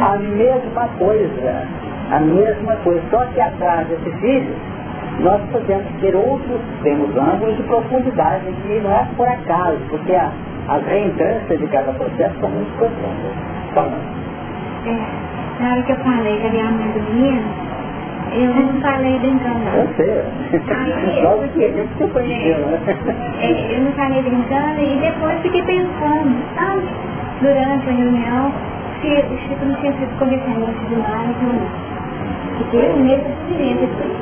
[0.00, 1.66] a mesma coisa,
[2.10, 4.54] a mesma coisa, só que atrás desse filho,
[5.20, 10.30] nós podemos ter outros, temos ângulos de profundidade que não é por acaso, porque a,
[10.68, 13.32] as reentrâncias de cada processo são muito profundas.
[13.74, 14.20] Falando.
[14.86, 17.44] É, na hora que eu falei da minha mãe do menino,
[18.32, 19.64] eu não falei brincando.
[19.74, 21.22] Eu sei.
[21.22, 22.78] Logo que ele você conheceu, né?
[23.40, 26.82] É, eu não falei brincando e depois fiquei pensando, sabe?
[27.40, 28.52] Durante a reunião,
[29.00, 31.90] se o Chico não tinha sido condescendente demais ou não.
[32.58, 33.24] Fiquei com medo
[33.58, 34.20] depois.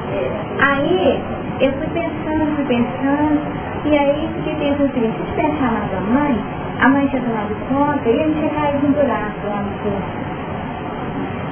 [0.61, 1.21] Aí,
[1.61, 3.41] eu fui pensando, fui pensando,
[3.85, 6.39] e aí fiquei pensando o seguinte, se pensar na sua mãe,
[6.81, 10.28] a mãe tinha tomado conta, e ele tinha caído no buraco lá no corpo.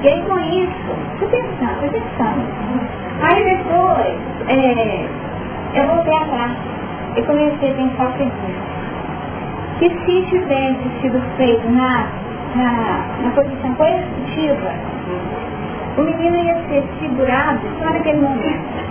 [0.03, 2.45] E aí com isso, fui pensando, fui pensando.
[3.19, 4.15] Aí depois,
[4.47, 5.05] é,
[5.73, 6.51] eu voltei atrás
[7.15, 8.67] e comecei a pensar o seguinte,
[9.79, 12.07] que se tivesse sido feito na,
[12.55, 14.71] na, na posição coercitiva,
[15.97, 18.87] o menino ia ser segurado só naquele momento.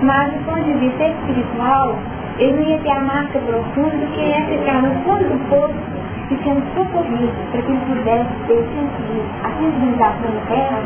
[0.00, 1.96] Mas do ponto de vista espiritual,
[2.38, 5.95] ele não ia ter a marca profunda que ia ficar no fundo do poço
[6.30, 10.82] e sendo socorrido para que ele pudesse ter sentido a sensibilização terra,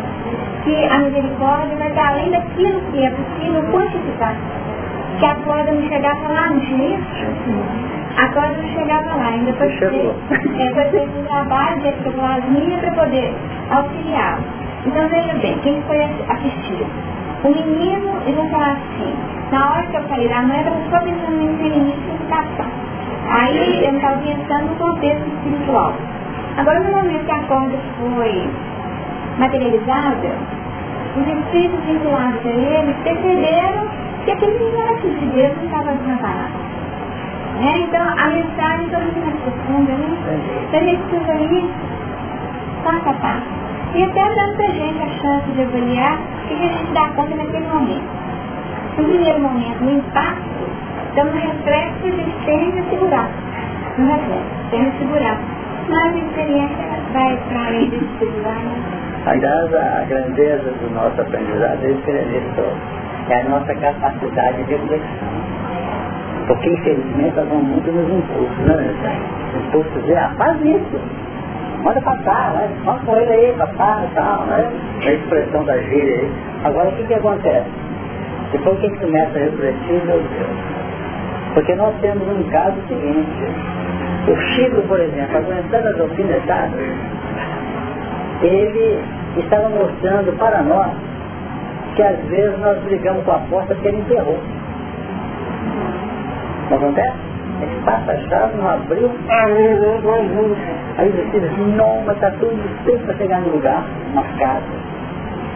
[0.65, 4.37] que a misericórdia vai estar além daquilo que é possível quantificar.
[5.19, 7.01] Que a corda não chegava lá no chinês,
[8.17, 10.15] a corda não chegava lá, ainda foi ter,
[10.59, 13.35] é, um trabalho de ectoplasmia para poder
[13.71, 14.39] auxiliar.
[14.87, 16.87] Então veja bem, quem foi assistir?
[17.45, 19.15] O menino, e vou falar assim,
[19.51, 22.80] na hora que eu falei da mãe, eu só pensando em identificação.
[23.31, 25.95] Aí eu estava pensando no contexto espiritual.
[26.57, 28.51] Agora, no momento que a corda foi
[29.39, 30.29] materializada,
[31.17, 33.89] os espíritos vinculados a ele perceberam
[34.25, 36.71] que aquele milagre de Deus não estava desamparado.
[37.61, 37.79] Né?
[37.79, 40.17] Então, a mensagem é muito mais profunda, né?
[40.69, 41.71] Então, a gente precisa ir
[42.85, 43.61] passo a passo.
[43.95, 47.09] E até dando para a gente a chance de avaliar o que a gente dá
[47.09, 48.09] conta naquele momento.
[48.99, 50.71] No primeiro momento, no impacto,
[51.13, 53.29] então, no reflexo, a gente tem que segurar.
[53.99, 55.39] No reflexo, tem que segurar.
[55.89, 59.01] Mas a experiência vai para além de segurar, né?
[59.27, 62.11] Aliás, a grandeza do nosso aprendizado é isso,
[63.29, 65.29] é a nossa capacidade de reflexão.
[66.47, 68.95] Porque, infelizmente, nós vamos muito nos impulsos, né?
[69.67, 71.01] Impulsos de, ah, faz isso.
[71.83, 72.69] Manda passar, né?
[72.85, 74.71] Vamos com ele aí, passar e tal, né?
[75.05, 76.33] A expressão da gíria aí.
[76.65, 77.71] Agora, o que que acontece?
[78.53, 80.81] Depois que a gente começa a refletir, meu Deus,
[81.55, 83.45] porque nós temos um caso seguinte.
[84.29, 86.81] O Chico, por exemplo, aguentando as alfinetadas,
[88.43, 89.03] ele
[89.37, 90.93] estava mostrando para nós
[91.95, 94.39] que às vezes nós brigamos com a porta que ele enterrou.
[96.71, 97.17] Não acontece?
[97.61, 99.11] Gente passa a chave, não abriu.
[100.97, 103.85] Aí você diz não, mas está tudo feito para chegar no lugar
[104.15, 104.65] marcado.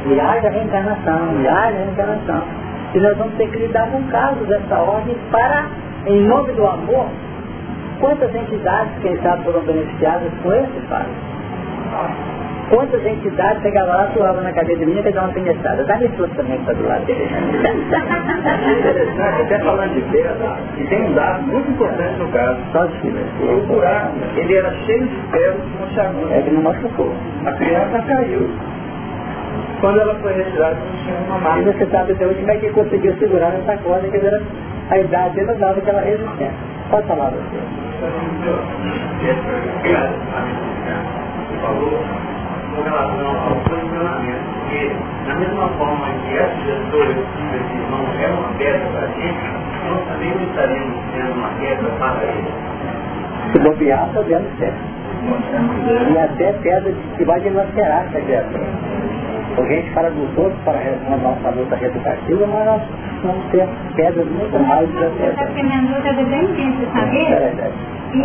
[0.06, 2.42] E haja reencarnação, e haja reencarnação.
[2.94, 5.64] E nós vamos ter que lidar com casos dessa ordem para,
[6.06, 7.06] em nome do amor,
[8.00, 11.08] quantas entidades, quem sabe, foram beneficiadas com esse fato.
[12.70, 15.84] Quantas entidades chegavam lá, suavam na cadeia de mim e dar uma penetrada.
[15.84, 17.28] Dá-me suas também para do lado dele.
[18.78, 22.58] Interessante, até falando de pedra, e tem um dado muito importante no caso.
[22.72, 23.18] Só de filho.
[23.42, 26.32] O buraco, ele era cheio de pedras no charuto.
[26.32, 27.12] É que não machucou.
[27.44, 28.48] A criança caiu.
[29.80, 31.72] Quando ela foi retirada, não tinha uma E marca.
[31.72, 34.40] você sabe até hoje como é que conseguiu segurar essa corda, que era
[34.90, 36.52] a idade dele dava aquela resistência.
[36.90, 37.58] Pode falar você.
[41.38, 42.04] Você falou
[42.74, 44.90] com relação ao funcionamento, porque
[45.26, 47.20] da mesma forma que essa gestora de
[47.76, 49.44] irmão é uma pedra para a gente,
[49.88, 52.52] nós também estaremos sendo uma pedra para ele.
[53.52, 54.72] Se bobear, podemos ser.
[56.12, 58.66] E até pedra que vai dilacerar essa criatura.
[59.54, 62.82] Porque a gente fala dos outros para a nossa luta reeducativa, mas nós
[63.22, 65.54] vamos ter pedras muito mais Está desafiadoras.
[65.54, 67.28] querendo é bem difícil É saber.
[67.38, 67.72] verdade.
[68.14, 68.18] E,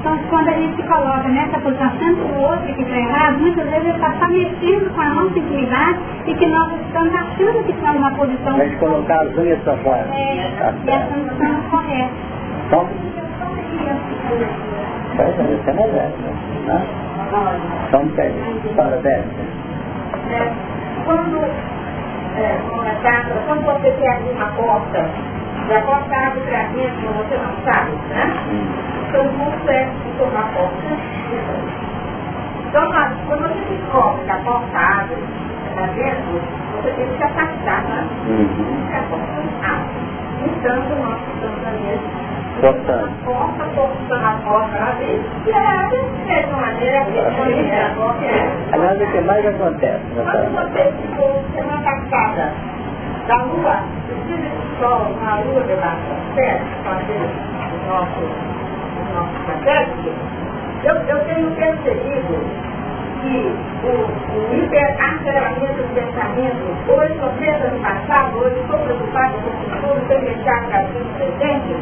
[0.00, 3.64] então, quando a gente se coloca nessa posição, tanto o outro que está errado, muitas
[3.70, 7.72] vezes ele está só mexendo com a nossa intimidade e que nós estamos achando que
[7.72, 10.06] estamos numa posição A gente colocar as unhas para fora.
[10.14, 12.10] é, Tá e essa não está correta.
[12.66, 12.88] Então,
[15.16, 16.14] Pois é, isso é verdade.
[16.66, 16.86] Né?
[17.88, 18.74] Então, pede.
[18.74, 19.24] Fala, Beth.
[20.28, 20.52] Né?
[21.04, 21.38] Quando,
[22.36, 25.10] é, uma casa, quando você quer abrir uma porta,
[25.68, 28.34] e a porta abre para dentro, você não sabe, né?
[29.08, 30.76] Então, não consegue tomar a porta.
[32.68, 32.88] Então,
[33.26, 35.16] quando você descobre que a porta abre
[35.74, 36.40] para dentro,
[36.74, 38.08] você tem que se afastar, né?
[38.26, 38.88] Uhum.
[38.92, 39.32] A porta
[39.62, 40.02] abre.
[40.44, 42.41] Então, nós estamos ali Portanto, porta, forçando a porta a abrir, ela abre de mesma
[46.56, 48.52] maneira que foi a porta é.
[48.72, 50.02] aliás, o que mais acontece
[51.54, 52.52] semana passada
[53.26, 55.98] da lua, precisa de sol, uma lua das
[56.34, 57.30] pedras, fazer
[57.72, 60.12] o nosso, o nosso satélite,
[60.84, 62.72] eu, eu tenho percebido
[63.22, 63.92] que o,
[64.34, 70.00] o hiperaceleramento do pensamento, hoje estou presa no passado, hoje estou preocupada com o futuro,
[70.08, 71.76] deixar para o presente,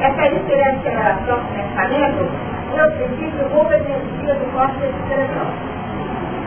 [0.00, 2.28] essa hiperaceleração do pensamento,
[2.74, 5.52] eu preciso vou energia do córtex cerebral.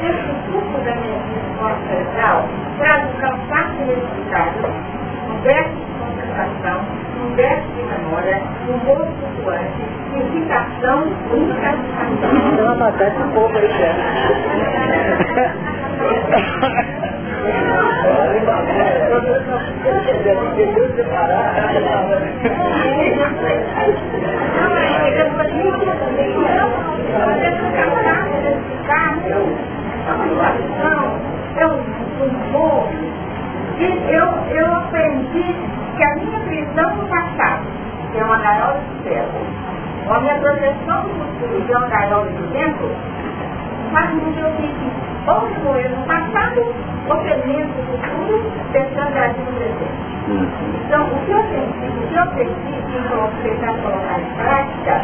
[0.01, 2.45] Esse fluxo da energia do córtex cerebral
[2.77, 4.69] traz um cansaço inexplicável,
[5.29, 5.96] um déficit de
[6.37, 6.85] concentração,
[7.19, 9.81] um déficit de memória, um humor flutuante,
[10.15, 12.31] irritação, insatisfação.
[12.53, 13.95] Então, acontece um pouco aí, né?
[34.09, 34.25] Eu,
[34.55, 35.26] eu aprendi
[35.97, 37.65] que a minha prisão no passado,
[38.11, 39.39] que é uma gaiola de ferro,
[40.07, 42.85] ou a minha projeção no futuro, que é uma gaiola de tempo,
[43.91, 46.61] faz com que eu fique ou de morrer no passado,
[47.09, 50.07] ou feliz no futuro, pensando agir no presente.
[50.85, 52.25] Então, o que eu senti, o que eu
[53.11, 55.01] eu tentar colocar em prática,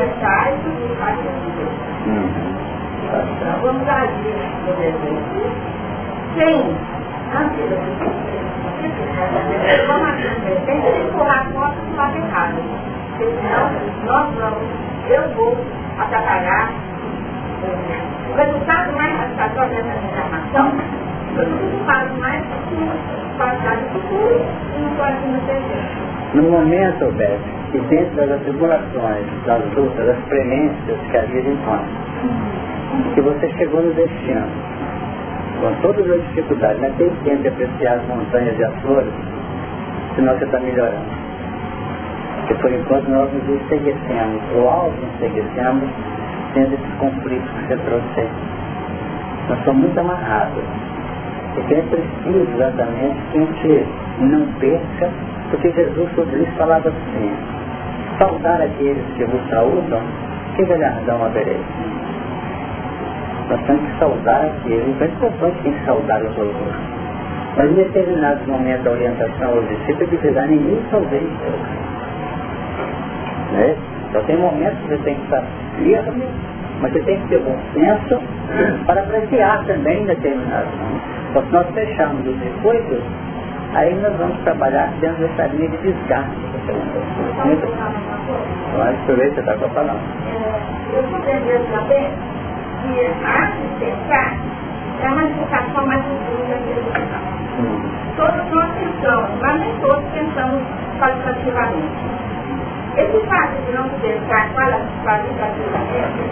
[0.00, 1.70] é tarde e faz sentido.
[3.04, 4.34] Então, vamos agir
[4.66, 5.40] no presente,
[6.36, 6.76] sem,
[10.18, 12.56] presente, sem empurrar a porta do lado errado.
[13.18, 13.70] Senão,
[14.06, 14.62] nós vamos,
[15.08, 15.56] eu vou
[15.98, 16.70] atrapalhar
[18.30, 20.72] o resultado mais satisfatório dessa reclamação,
[21.36, 22.44] eu não falo mais
[23.36, 24.40] passado e futuro
[24.76, 26.08] e não pode no presente.
[26.34, 27.40] No momento, Beth,
[27.72, 31.84] que dentro das atribulações, das lutas, das premências que a vida impõe,
[33.14, 34.46] que você chegou no destino,
[35.60, 39.12] com todas as dificuldades, não tem tempo de apreciar as montanhas e as flores,
[40.14, 41.28] senão você está melhorando.
[42.38, 45.90] Porque por enquanto nós nos enseguecemos, ou algo enseguecemos,
[46.54, 48.28] tendo esses conflitos que você trouxe.
[49.48, 50.64] Nós somos muito amarrados.
[51.54, 53.86] Porque é preciso exatamente que a gente
[54.20, 55.10] não perca,
[55.50, 57.36] porque Jesus sobre isso falava assim,
[58.18, 60.02] saudar aqueles que vos saúdam,
[60.56, 61.66] que galardão havereis.
[63.48, 66.74] Nós temos que saudar então é importante que a gente saudar os outros.
[67.56, 71.26] Mas em determinados momentos da orientação aos discípulos, diz, ah, ninguém saudei
[73.52, 73.76] né?
[74.08, 75.42] Então tem momentos que você tem que estar
[75.76, 76.28] firme,
[76.80, 78.22] mas você tem que ter bom senso
[78.86, 81.02] para apreciar também determinados momentos.
[81.30, 83.02] Então se nós fecharmos os circuitos,
[83.74, 86.32] Aí nós vamos trabalhar dentro dessa linha de desgaste.
[88.78, 90.00] Mas aproveita, está com a palavra.
[90.94, 91.02] Eu
[92.78, 94.36] a arte de pensar
[95.00, 97.38] é a manifestação mais profunda da educação.
[98.16, 100.62] Todos nós pensamos, mas nem todos pensamos
[100.98, 102.18] qualitativamente.
[102.96, 106.22] Esse fato de não pensar qualitativamente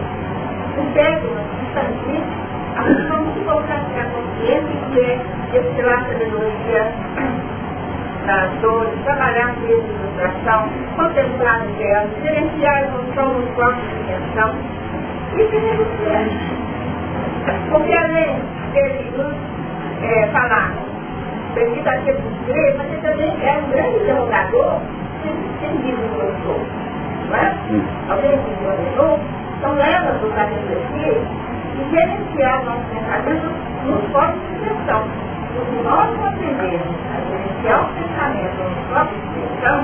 [0.78, 2.22] impede de expandir
[2.76, 6.92] a função da consciência, que é estimular a sabedoria
[8.26, 14.12] das dores, trabalhar com de ilustração, contemplar o céu, gerenciar a evolução nos corpos de
[15.34, 16.56] intenção e se reduzir.
[17.70, 19.34] Porque além dele nos
[20.02, 20.72] é, falar
[21.88, 24.80] aquele que crê, mas ele também é um grande interrogador
[25.60, 26.60] sem diz o eu sou.
[27.28, 27.54] Não é?
[28.08, 29.18] Alguém que me ordenou,
[29.58, 31.22] então leva-nos a refletir
[31.76, 33.50] e gerenciar nossos pensamentos
[33.84, 35.02] nos corpos de intenção.
[35.56, 39.78] Se nós aprendermos a gerenciar o pensamento nos corpos de intenção,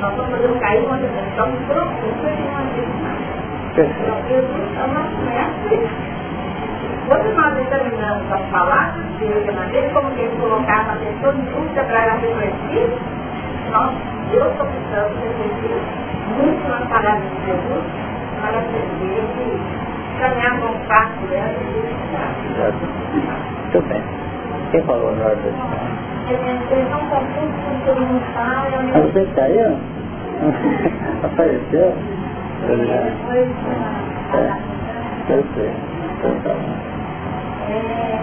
[0.00, 3.63] nós vamos fazer cair uma dimensão profunda de uma vez Então, Jesus é uma mestre
[7.08, 11.82] quando nós examinamos as palavras dele, a maneira como ele colocava a pessoa em dúvida
[11.82, 12.88] para ela refletir,
[13.72, 13.90] nós,
[14.32, 15.74] eu estou precisando refletir
[16.38, 17.84] muito nas palavras de Jesus
[18.40, 19.58] para aprender e
[20.20, 21.82] caminhar com o passo dela e
[23.62, 24.02] Muito bem.
[24.70, 25.58] Quem falou na hora desse
[26.72, 28.82] Eles não confundem com todo mundo fala.
[29.02, 29.58] Você está aí?
[32.64, 32.96] Apareceu?
[33.04, 33.48] Depois,
[34.32, 35.72] É, eu sei.
[36.16, 36.94] Então tá bom
[37.68, 38.20] é,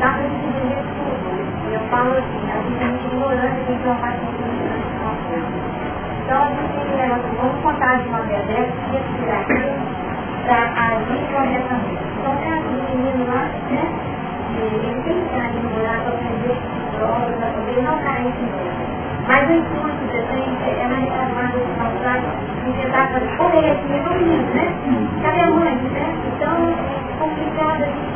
[0.00, 1.72] dá para entender tudo.
[1.72, 4.42] Eu falo assim, a gente é muito ignorante, a gente não faz muito
[6.24, 9.70] Então a gente tem que negócio, vamos contar de uma vez dessa, respirar aqui,
[10.44, 12.02] para agir corretamente.
[12.18, 13.84] Então tem aquele menino lá, né?
[14.58, 16.56] Ele tem que estar ignorado para aprender
[16.98, 18.97] drogas, para poder não cair em novo.
[19.28, 21.68] Mas o intuito que você tem é na reclamada de
[22.64, 24.72] e tentar fazer corretinho no menino, né?
[25.22, 26.16] Cadê a mãe, né?
[26.32, 28.08] Então, é complicado a gente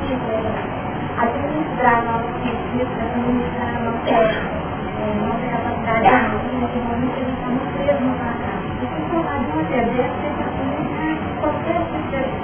[1.19, 7.49] administrar nosso sentido, administrar nossa, é, nossa capacidade de agir, naquele momento a gente está
[7.53, 8.65] muito preso no passado.
[8.73, 12.41] E se for fazer uma TDF, você está começando qualquer sucesso.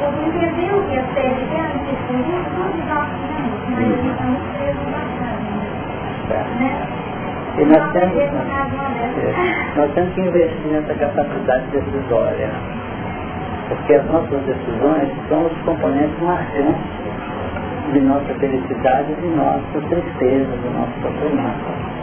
[0.00, 3.16] Eu entender o que a série quer anteceder todos os nossos
[3.70, 5.40] mas a gente está muito preso no passado.
[6.60, 7.09] Né?
[7.58, 8.14] E nós temos,
[9.76, 12.48] nós temos que investir nessa capacidade decisória.
[13.68, 17.00] Porque as nossas decisões são os componentes marcantes
[17.92, 22.00] de nossa felicidade, de nossa tristeza, de nosso sofrimento.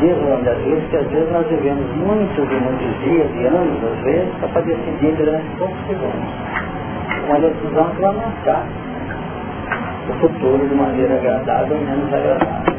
[0.00, 3.98] Diz o Andalista que às vezes nós vivemos muitos e muitos dias e anos, às
[4.04, 6.28] vezes, para decidir durante poucos segundos.
[7.26, 8.66] Uma decisão que vai marcar
[10.08, 12.77] o futuro de maneira agradável ou menos agradável.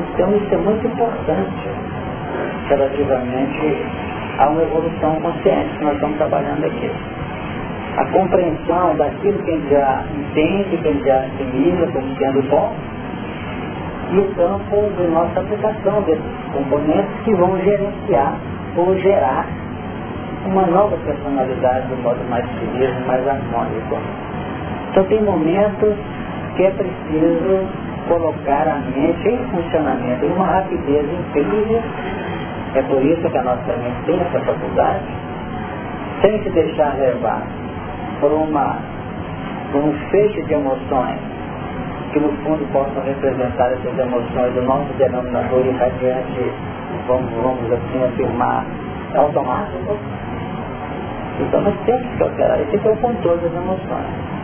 [0.00, 1.68] Então isso é muito importante.
[2.68, 3.84] Relativamente
[4.38, 5.78] a uma evolução consciente.
[5.78, 6.90] Que nós estamos trabalhando aqui.
[7.96, 12.42] A compreensão daquilo que a gente já entende, que a gente já assimila como sendo
[12.50, 12.74] bom,
[14.12, 16.22] e o campo de nossa aplicação desses
[16.52, 18.38] componentes que vão gerenciar
[18.76, 19.46] ou gerar
[20.46, 23.98] uma nova personalidade do modo mais feliz, mais harmônico.
[24.90, 25.94] Então tem momentos
[26.56, 27.66] que é preciso
[28.08, 31.82] colocar a mente em funcionamento em uma rapidez incrível.
[32.74, 35.04] É por isso que a nossa mente tem essa faculdade,
[36.20, 37.42] sem se deixar levar
[38.20, 38.78] por, uma,
[39.72, 41.18] por um feixe de emoções
[42.12, 46.52] que no fundo possam representar essas emoções do nosso denominador irradiante,
[47.06, 48.64] vamos, vamos assim afirmar,
[49.14, 49.98] automático.
[51.40, 54.36] Então nós temos que operar, esse é o controle das emoções.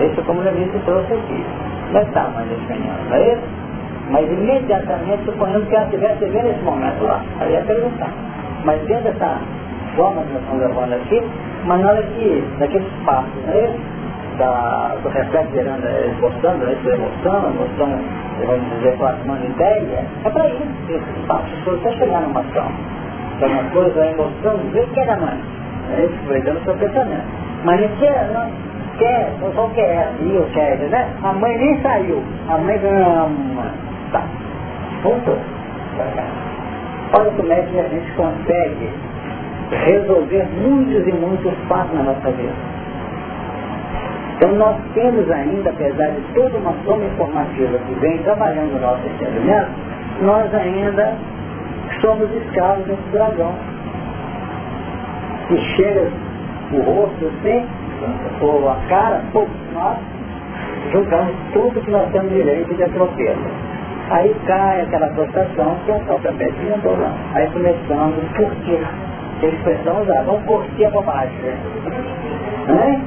[0.00, 1.44] É isso como o Levício trouxe aqui.
[1.94, 2.48] Não é está mais
[3.08, 3.42] não é isso?
[4.10, 7.22] Mas imediatamente suponhamos que ela estivesse vendo esse momento lá.
[7.40, 8.10] Aí é perguntar.
[8.64, 9.38] Mas dentro dessa
[9.94, 11.22] forma que nós estamos levando aqui,
[11.64, 13.76] mas na hora que, naquele espaço, né,
[14.38, 18.00] da, do reflexo gerando emoção, né, emoção, a emoção,
[18.44, 22.72] vamos dizer, plasmando ideia, é para isso esse espaço, todo até chegar numa ação.
[23.36, 25.40] Então uma coisa, a emoção, vê que era mãe.
[25.96, 27.24] É isso que vai dando seu pensamento.
[27.64, 31.08] Mas não quer, quer, só quer ir ou quer, né?
[31.22, 32.22] A mãe nem saiu.
[32.48, 33.70] A mãe ama.
[34.12, 34.22] Tá.
[35.02, 35.38] Voltou.
[37.16, 38.90] Olha como é que a gente consegue
[39.70, 42.52] resolver muitos e muitos fatos na nossa vida.
[44.36, 49.06] Então nós temos ainda, apesar de toda uma soma informativa que vem trabalhando o nosso
[49.06, 49.70] entendimento,
[50.22, 51.14] nós ainda
[52.00, 53.52] somos escravos desse dragão.
[55.48, 56.10] Que chega
[56.72, 57.66] o rosto assim,
[58.40, 59.22] ou a cara,
[59.74, 59.98] nós
[60.92, 63.44] julgamos tudo que nós temos direito de atropelo.
[64.10, 67.12] Aí cai aquela frustração que é a própria pedrinha lá.
[67.34, 68.86] Aí começamos a curtir.
[69.42, 71.38] A expressão usada, vamos curtir a bobagem.
[72.68, 73.02] Né?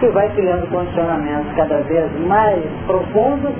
[0.00, 3.52] que vai criando condicionamentos cada vez mais profundos,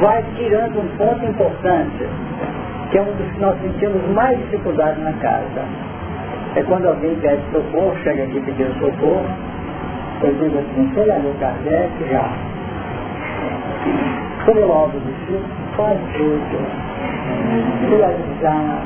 [0.00, 2.08] vai tirando um ponto importante,
[2.90, 5.64] que é um dos que nós sentimos mais dificuldade na casa.
[6.54, 9.24] É quando alguém pede socorro, chega aqui pedindo socorro,
[10.22, 11.90] eu digo assim, você já leu Kardec?
[12.10, 12.30] Já.
[14.46, 15.40] Eu logo disse,
[15.76, 16.58] faz tudo.
[17.80, 17.96] Você
[18.42, 18.78] já,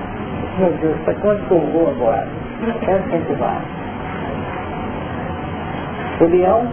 [0.58, 2.28] meu Deus, para quando que eu vou agora?
[2.80, 3.58] Quero que a gente vai.
[6.20, 6.66] O leão,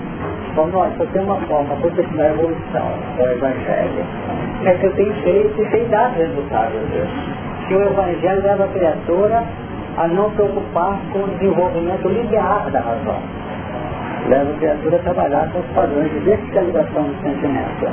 [0.56, 2.88] como nós só tem uma forma, porque a evolução
[3.18, 4.06] do Evangelho,
[4.64, 6.80] é que eu tenho feito e tem dado resultados.
[7.68, 9.44] Que o Evangelho leva a criatura
[9.98, 13.20] a não preocupar com o desenvolvimento linear da razão.
[14.28, 17.88] Leva a criatura a trabalhar com os padrões de verticalização do sentimento.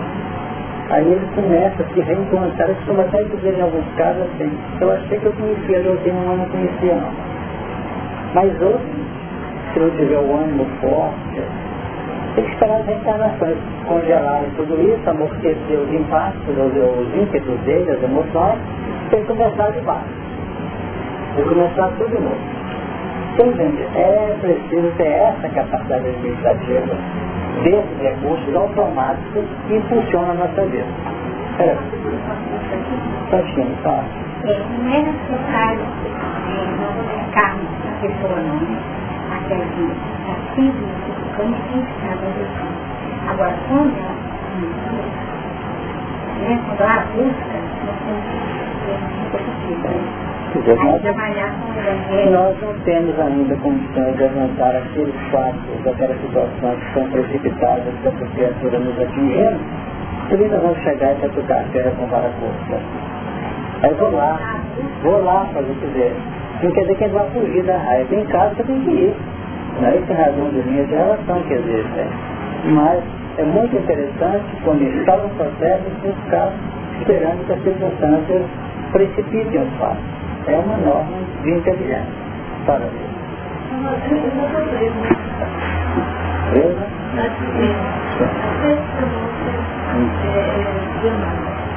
[0.91, 4.51] Aí ele começa a se reencontrar, isso vai até dizer em alguns casos assim,
[4.81, 7.11] eu achei que eu conhecia, eu tenho um não conhecia não.
[8.35, 9.01] Mas outros
[9.73, 11.43] se não tiver o ânimo forte,
[12.35, 13.57] tem que esperar as reencarnações
[13.87, 18.59] congelarem tudo isso, amortecer os impactos, os, os ímpetos dele, as emoções,
[19.11, 20.30] tem que começar de baixo.
[21.35, 22.37] Que começar tudo novo.
[23.35, 26.97] Então, gente, é preciso ter essa capacidade administrativa
[27.63, 30.87] desses recursos automáticos que funcionam na nossa vida.
[31.59, 31.77] É.
[33.31, 34.03] Praticamente, tá.
[34.45, 38.59] É, não é necessário é, não carne da pessoa, não
[39.37, 39.83] aquela que
[40.21, 40.85] está sempre
[41.23, 42.79] ficando tem que estar educando.
[43.29, 44.31] Agora, quando ela
[46.41, 47.55] né, quando ela busca,
[47.87, 48.25] nós temos
[49.67, 50.01] que ter
[50.59, 57.95] um nós não temos ainda condições de avançar aqueles fatos, aquelas situações que são precipitadas
[58.03, 59.61] para a criatura nos atingindo,
[60.29, 62.83] por nós vamos chegar e tocar a terra com vara curta.
[63.83, 64.39] Aí vou lá,
[65.03, 66.13] vou lá fazer o que quiser.
[66.63, 68.15] Não quer dizer que ele vai fugir da raiva.
[68.15, 69.17] Em casa você tem que ir.
[69.81, 72.07] Não é essa razão de linha de relação que existe.
[72.65, 73.03] Mas
[73.39, 76.53] é muito interessante começar um processo e ficar
[77.01, 78.43] esperando que as circunstâncias
[78.93, 80.20] precipitem os fatos.
[80.51, 82.05] É uma norma de inteligência.
[82.67, 83.11] Parabéns.
[86.51, 86.87] Presa?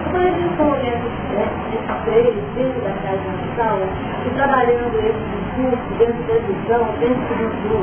[0.10, 3.80] Quando a gente está olhando esses três dentro da casa natal
[4.26, 7.78] e trabalhando esse discurso dentro da visão, dentro do,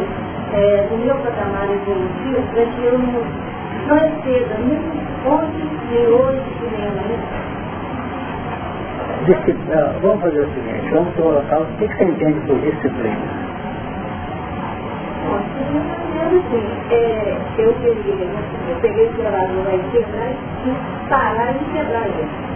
[0.54, 3.22] é, do meu patamar evolutivo, para que eu não,
[3.86, 4.82] não exceda nem
[5.24, 6.42] ontem, nem hoje,
[6.72, 7.49] nem amanhã.
[9.26, 13.51] Disciplina, vamos fazer o seguinte, vamos colocar o que você entende por disciplina.
[16.30, 18.28] Assim, é, eu peguei,
[18.68, 20.30] eu peguei o gravador aí quebrar
[20.64, 22.51] e parar e quebrar ele.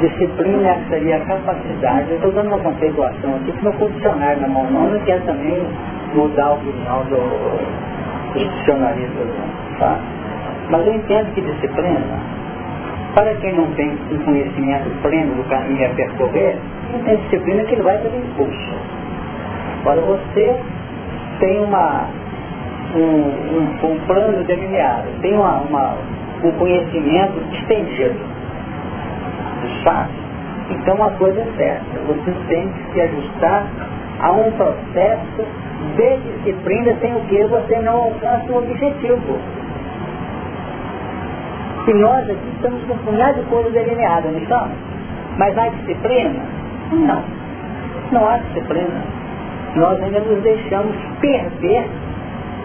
[0.00, 4.68] Disciplina seria a capacidade, eu estou dando uma conceituação aqui que meu funcionário na mão
[4.70, 5.62] não, quer também
[6.14, 7.16] mudar a opinião do,
[8.34, 9.24] do dicionarista,
[9.78, 9.98] tá?
[10.70, 12.00] Mas eu entendo que disciplina,
[13.14, 16.58] para quem não tem um conhecimento pleno do caminho a percorrer,
[16.92, 18.72] não tem disciplina que ele vai ter impulso.
[19.80, 20.56] Agora você
[21.40, 22.08] tem uma,
[22.94, 25.96] um, um, um plano delineado, tem uma, uma
[26.42, 28.32] o conhecimento estendido
[29.82, 30.14] fatos.
[30.70, 33.66] Então a coisa é certa, você tem que se ajustar
[34.20, 35.44] a um processo
[35.96, 39.38] de disciplina sem o que você não alcança o objetivo.
[41.86, 44.76] E nós aqui estamos com um punhado de coisas delineadas, não estamos?
[45.36, 46.40] Mas há disciplina?
[46.92, 47.22] Não.
[48.12, 49.02] Não há disciplina.
[49.74, 51.88] Nós ainda nos deixamos perder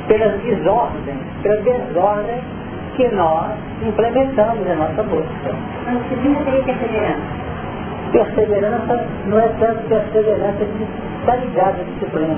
[0.08, 2.44] pelas desordens, pelas desordens
[2.96, 3.54] que nós
[3.88, 5.56] implementamos na nossa busca.
[5.86, 7.48] Mas disciplina seria perseverança.
[8.12, 10.88] Perseverança não é tanto perseverança que
[11.20, 12.38] está ligada à disciplina.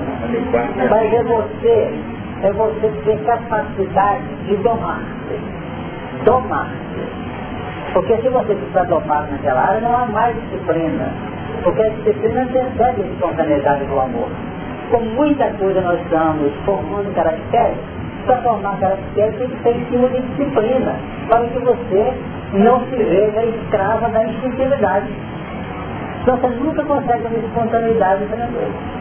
[0.88, 1.94] Mas é você,
[2.42, 5.60] é você ter capacidade de domar-se.
[6.24, 6.74] Domar-se.
[7.92, 11.12] Porque se você ficar domado naquela área, não há mais disciplina.
[11.64, 14.28] Porque a disciplina antecede a espontaneidade do amor.
[14.90, 17.78] Com muita coisa nós estamos formando caracteres
[18.26, 20.94] para formar caracteres tem que ser em cima de disciplina,
[21.28, 22.14] para que você
[22.52, 25.06] não se veja escrava da instintividade.
[26.22, 29.00] Então você nunca consegue uma espontaneidade treinadora.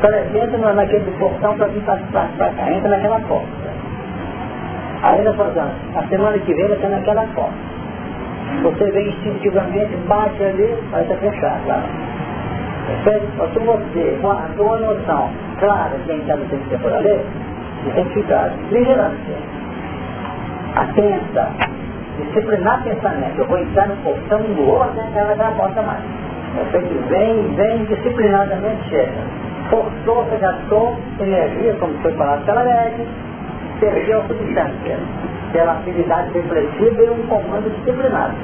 [0.00, 3.65] Por exemplo, naquele portão para vir para cá, entra naquela porta.
[5.02, 7.76] Aí ela fala, a semana que vem ela está naquela porta.
[8.62, 11.82] Você vem instintivamente, bate ali, vai estar fechado lá.
[13.52, 17.20] Se você, com a noção clara de quem está no tempo por ali,
[17.86, 19.36] identidade, vigilância.
[20.74, 21.50] Atenta,
[22.18, 23.38] disciplinar pensamento.
[23.38, 25.12] Eu vou entrar no portão no outro, né?
[25.14, 26.02] ela já volta mais.
[26.54, 29.12] Você que vem, vem, disciplinadamente chega.
[29.70, 33.04] Forçou, gastou energia, como foi falado pela média,
[33.80, 34.98] perdeu a substância
[35.52, 38.34] pela atividade reflexiva e um comando disciplinado.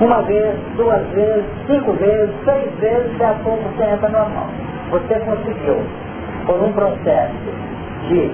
[0.00, 4.48] Uma vez, duas vezes, cinco vezes, seis vezes, daqui a pouco você entra normal.
[4.90, 5.78] Você conseguiu,
[6.46, 7.34] por um processo
[8.08, 8.30] de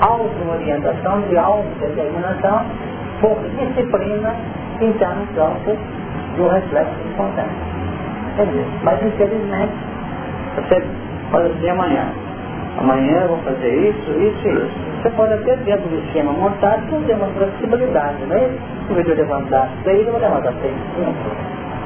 [0.00, 2.66] auto-orientação, de auto-determinação,
[3.20, 4.34] por disciplina,
[4.80, 5.76] entrar no campo
[6.36, 7.50] do reflexo espontâneo.
[8.34, 8.64] Entendeu?
[8.82, 9.72] Mas infelizmente,
[10.56, 10.82] você
[11.30, 12.08] pode dizer amanhã,
[12.78, 14.92] amanhã eu vou fazer isso, isso e isso.
[15.02, 18.50] Você pode até dentro do esquema montado fazer uma flexibilidade, né?
[18.90, 21.12] Em vez de eu levantar seis, eu vou levantar seis cinco.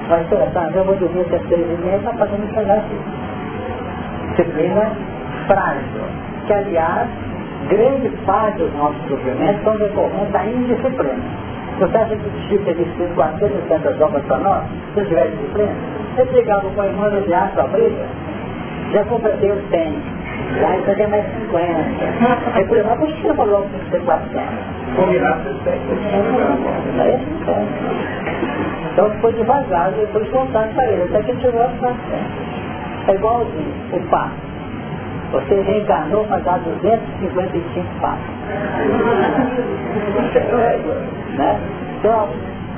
[0.08, 2.96] Mas, por exemplo, eu vou dormir até seis e meia, está fazendo chegar aqui.
[4.30, 4.92] Disciplina
[5.46, 6.02] frágil,
[6.46, 7.08] que aliás,
[7.68, 11.22] grande parte dos nossos sofrimentos são decorrentes da indisciplina.
[11.78, 14.64] Você acha que o Chico teria escrito 460 obras para nós,
[14.94, 15.72] se eu tivesse disciplina?
[16.14, 18.06] Você chegava com a irmã de aço a briga,
[18.92, 20.15] já completei os 100
[20.46, 21.66] Isso é mais 50.
[22.54, 24.42] Aí por exemplo, por que você falou que tem que ser 400?
[24.96, 25.38] Combinar
[26.98, 28.06] Aí 50.
[28.92, 32.00] Então foi devagar, depois contando para ele, até que ele chegou a 400.
[33.08, 34.46] É igualzinho o passo.
[35.32, 38.24] Você reencarnou para dar 255 passos.
[41.36, 41.60] né?
[41.98, 42.28] Então,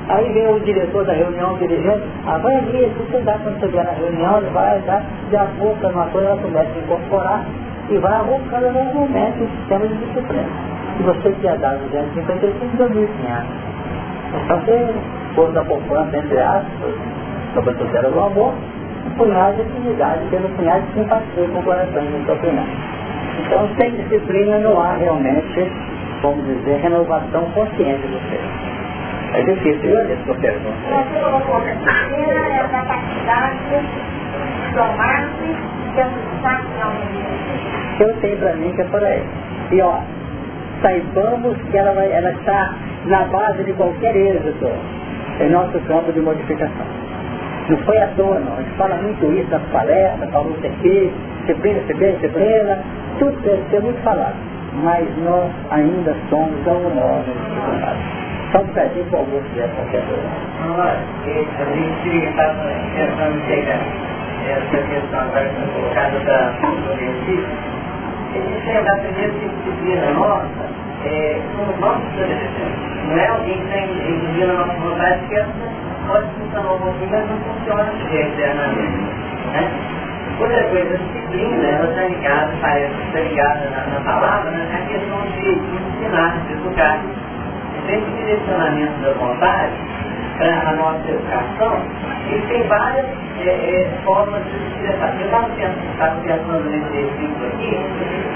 [0.09, 3.71] aí vem o diretor da reunião, o dirigente, ah, vai ali, se você dá quando
[3.71, 7.45] vier na reunião, ele vai dar, de a pouco, uma coisa, ela começa a incorporar
[7.89, 10.49] e vai arrocando normalmente o sistema de disciplina.
[10.99, 13.69] E você tinha dado 255 2.500.
[14.45, 14.93] Então você
[15.35, 16.93] pôs a poupança, entre aspas,
[17.53, 18.53] sobre a tutela do amor,
[19.05, 23.91] um punhado de atividade, pelo punhado de simpatia com o coração de sua Então sem
[23.91, 25.71] disciplina não há realmente,
[26.21, 28.68] vamos dizer, renovação consciente do ser.
[29.33, 30.77] É difícil, que eu pergunto.
[31.79, 35.79] Disciplina é a capacidade de tomar-se
[37.97, 39.23] que eu tenho para mim que é por aí.
[39.71, 39.99] E ó,
[40.81, 42.73] saibamos que ela, vai, ela está
[43.05, 44.69] na base de qualquer êxito
[45.41, 46.85] em nosso campo de modificação.
[47.69, 51.13] Não foi à toa não, a gente fala muito isso nas palestras, falou isso aqui,
[51.41, 52.79] disciplina, disciplina, disciplina,
[53.19, 54.35] tudo deve ser muito falado.
[54.83, 57.25] Mas nós ainda somos tão nós
[58.51, 60.29] Só um bocadinho para o almoço coisa.
[60.65, 62.55] Olha, a gente está
[62.95, 63.79] tentando chegar
[64.49, 66.53] essa questão agora que foi colocada da
[68.35, 70.45] existe a primeira disciplina nossa,
[71.05, 71.41] é,
[71.79, 72.89] nossos adolescentes.
[73.07, 75.49] Não é alguém que está exigindo a nossa vontade, que essa
[76.07, 78.97] pode funcionar um pouquinho, mas não funciona eternamente.
[79.53, 79.71] Né?
[80.39, 84.67] Outra coisa, a disciplina, ela está ligada, parece que está ligada na, na palavra, né,
[84.73, 86.99] a questão de ensinar, de educar.
[87.89, 89.73] Esse direcionamento da vontade
[90.37, 91.81] para a nossa educação,
[92.29, 93.05] ele tem várias
[93.39, 95.15] é, é, formas de se expressar.
[95.19, 97.77] Eu estava pensando nesse exemplo aqui,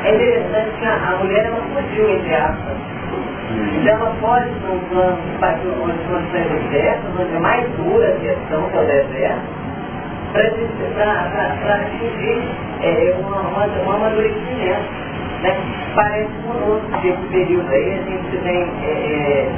[0.06, 2.78] é interessante que a, a mulher ela fugiu, entre aspas.
[3.52, 5.18] Então ela pode para um plano
[5.84, 9.64] onde condições desertas, onde é mais dura a questão que é o deserto,
[10.34, 12.42] para atingir
[12.82, 15.13] é, um amadurecimento.
[15.42, 15.58] Né?
[15.96, 19.52] Parece conosco que esse período aí a gente tem, é, é,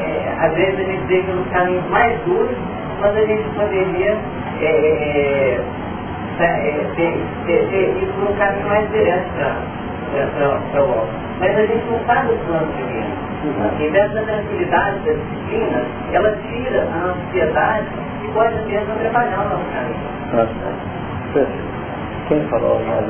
[0.00, 2.56] é, às vezes a gente deixa nos caminhos mais duros,
[3.00, 4.18] mas a gente poderia
[4.60, 5.60] é, é,
[6.40, 9.28] é, ter, ter, ter ido por um caminho mais direto
[10.72, 11.08] para o alto.
[11.40, 13.24] Mas a gente não está no plano divino.
[13.78, 17.88] E dessa tranquilidade, da disciplina, ela tira a ansiedade
[18.22, 19.64] e pode mesmo atrapalhar o nosso
[21.34, 21.73] caminho.
[22.26, 23.04] Quem falou mais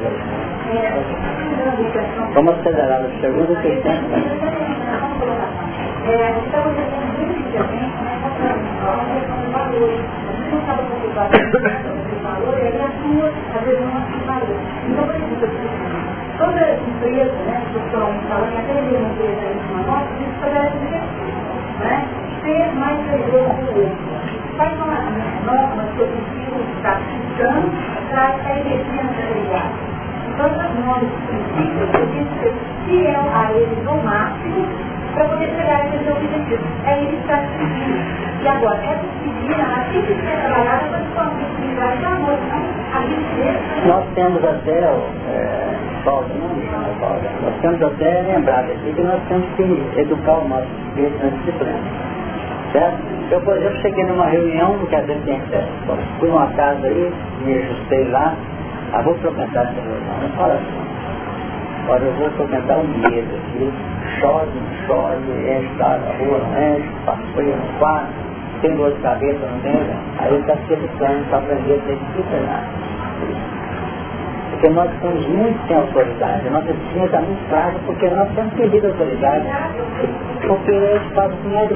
[2.35, 3.95] Vamos acelerar o segundo que tem.
[16.37, 21.35] Toda empresa, né, que estão falando, até mesmo empresa aí uma nota, estabelece diretriz,
[21.79, 22.09] né?
[22.43, 24.15] Ser mais perigoso que o outro.
[24.57, 25.05] São as
[25.45, 26.09] normas que eu
[26.85, 27.73] estar ficando
[28.11, 29.65] para a energia nessa
[30.29, 32.55] Então, as normas, princípios, eu preciso ser
[32.85, 34.69] fiel a eles no máximo
[35.15, 36.63] para poder chegar esse objetivo.
[36.85, 38.43] É ele está seguindo.
[38.43, 43.01] E agora, essa disciplina, ela tem que ser trabalhada principalmente com de amor, não a
[43.01, 45.75] gente Nós temos até, é,
[46.05, 50.69] Paulo, não Paulo, nós temos até lembrado aqui que nós temos que educar o nosso
[50.87, 52.14] espírito na disciplina.
[52.75, 52.99] Certo?
[53.31, 55.71] Eu, por exemplo, cheguei numa reunião, não quer dizer que tem certo.
[56.19, 57.13] Fui numa casa aí,
[57.45, 58.35] me ajustei lá,
[58.93, 60.19] ah, vou frequentar essa reunião.
[60.21, 60.85] Não fala assim.
[61.85, 63.73] Agora eu vou frequentar um medo aqui,
[64.19, 69.61] chove, chove, enche a rua, não enche, faz frio, não tem dor de cabeça, não
[69.61, 69.75] tem,
[70.19, 72.67] aí ele está se educando para aprender a ser disciplinado.
[74.51, 78.55] Porque nós estamos muito sem autoridade, a nossa disciplina está muito frágil porque nós temos
[78.55, 79.47] perdido a autoridade.
[80.47, 81.75] Porque a gente faz o é de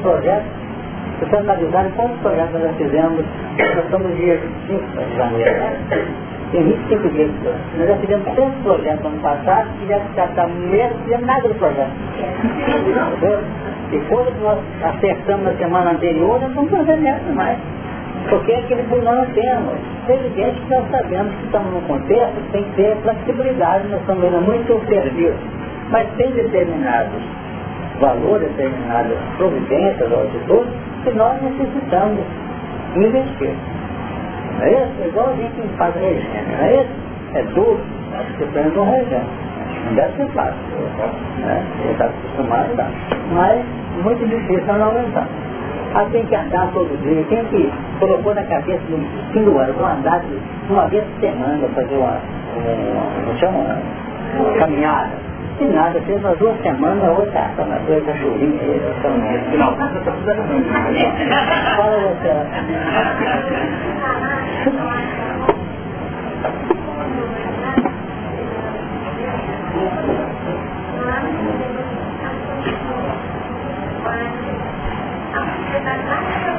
[1.19, 3.24] projeto, você analisar quantos projetos nós fizemos,
[3.59, 5.78] nós estamos dia 25 de janeiro, né?
[6.53, 7.31] Tem 25 dias.
[7.77, 11.93] Nós já fizemos tantos projetos ano passado que já está mesmo fizemos nada do projeto.
[13.93, 17.59] E quando nós acertamos na semana anterior, nós não fazendo nessa mais.
[18.28, 19.74] Porque é aquele que nós temos.
[20.09, 24.45] É evidente que nós sabemos que estamos num contexto tem que ter flexibilidade, nós estamos
[24.45, 25.39] muito serviço.
[25.90, 27.23] Mas tem determinados
[28.00, 30.72] valores, determinadas providências ou atitudes
[31.04, 32.24] que nós necessitamos
[32.96, 33.54] investir.
[34.58, 34.92] Não é isso?
[35.02, 36.90] É igual a gente faz regime, não é isso?
[37.34, 37.80] É duro,
[38.18, 39.26] acho que depende do regime.
[39.86, 40.58] Não deve ser fácil.
[41.40, 41.64] Né?
[41.82, 42.88] Ele está acostumado, tá?
[43.32, 43.64] mas
[44.02, 45.26] muito difícil não aguentar.
[45.94, 49.72] Ela tem que andar todo dia, tem que colocou na cabeça no fim do ano,
[49.72, 50.22] vou andar
[50.68, 52.20] uma vez por semana, fazer uma,
[52.56, 53.58] uma, uma, chama,
[54.38, 55.10] uma caminhada.
[55.60, 58.80] Nada, fez umas duas semanas, a outra tá na coisa chuvinha aí,
[59.59, 59.74] Não,
[61.76, 62.30] Fala você.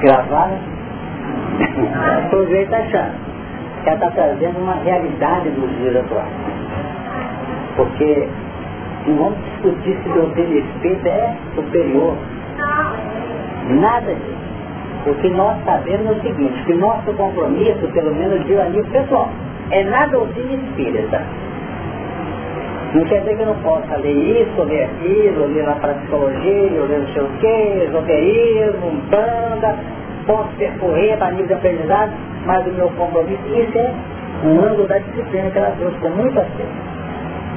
[0.00, 0.58] gravada,
[2.26, 3.30] o sujeito achando
[3.86, 6.28] ela está trazendo uma realidade dos dias atuais.
[7.76, 8.28] Porque
[9.06, 12.14] não vamos discutir se doutrina espírita é superior.
[13.68, 14.40] Nada disso.
[15.06, 19.30] O que nós sabemos é o seguinte, que nosso compromisso, pelo menos de amigo pessoal,
[19.70, 21.22] é na doutrina espírita.
[22.94, 26.98] Não quer dizer que eu não possa ler isso, ler aquilo, ler a psicologia, ler
[26.98, 29.76] não sei o quê, esoterismo, banda,
[30.26, 32.12] posso percorrer a nível de aprendizado,
[32.46, 33.94] mas o meu compromisso, isso é
[34.44, 36.90] um ângulo da disciplina que ela trouxe com muito acerto.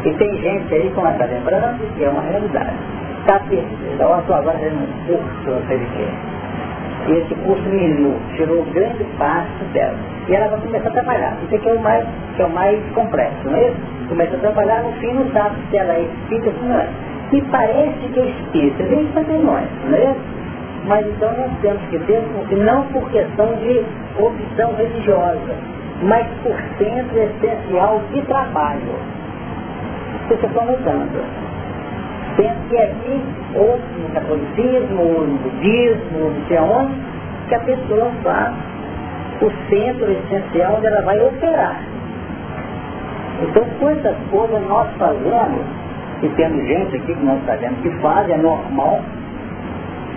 [0.06, 2.76] E tem gente aí, como ela está lembrando, que é uma realidade.
[3.22, 4.08] Está perdida.
[4.08, 6.08] Olha só, agora fazendo um curso, não sei de quê.
[7.08, 9.98] E esse curso me tirou grande parte dela.
[10.30, 11.38] E ela vai começar a trabalhar.
[11.44, 12.06] Isso aqui é o mais,
[12.36, 13.78] que é o mais complexo, não é isso?
[14.08, 16.88] Começa a trabalhar, no fim não sabe se ela espírita ou não é.
[17.34, 20.44] E parece que é espírita, vem fazer nós, não é isso?
[20.86, 22.22] Mas então nós temos que ter,
[22.58, 23.84] não por questão de
[24.20, 25.56] opção religiosa,
[26.04, 28.96] mas por centro essencial de trabalho.
[30.30, 31.53] Isso está mudando.
[32.36, 33.22] Penso que aqui,
[33.56, 36.94] ou no catolicismo, ou no budismo, ou não sei aonde,
[37.48, 38.54] que a pessoa faz
[39.42, 41.80] o centro essencial onde ela vai operar.
[43.42, 45.66] Então, quantas coisas nós fazemos,
[46.22, 49.02] e temos gente aqui que nós sabemos que faz, é normal,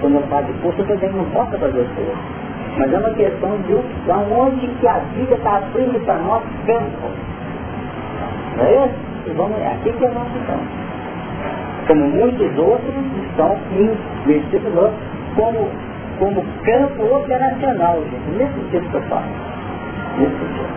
[0.00, 2.16] quando eu falo de curso, eu também não posso fazer isso.
[2.78, 7.08] Mas é uma questão de onde que a vida está abrindo para nós campo.
[8.56, 8.94] Não é isso?
[9.26, 10.86] E vamos, aqui que é nosso campo.
[11.86, 12.94] Como muitos outros
[13.28, 13.56] estão
[14.26, 14.72] investidos
[15.36, 15.68] como,
[16.18, 18.38] como campo operacional, gente.
[18.38, 19.26] Nesse sentido que eu falo.
[20.18, 20.76] Nesse sentido.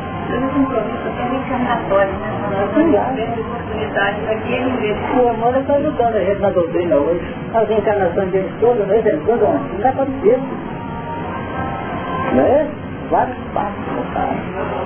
[5.19, 7.22] O amor está ajudando a gente na doutrina hoje.
[7.53, 10.40] As encarnações deles todas, de vez em quando, não dá para dizer.
[12.36, 12.68] Não é?
[13.10, 14.36] Vários passos, cara.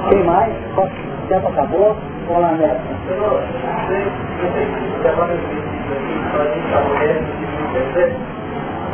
[0.09, 0.53] Tem mais?
[0.77, 1.97] O tempo acabou?
[2.27, 2.81] Vamos lá, Neto.
[3.09, 3.41] Eu
[4.53, 4.65] sei
[5.01, 5.73] que agora a gente
[6.87, 7.21] mulher,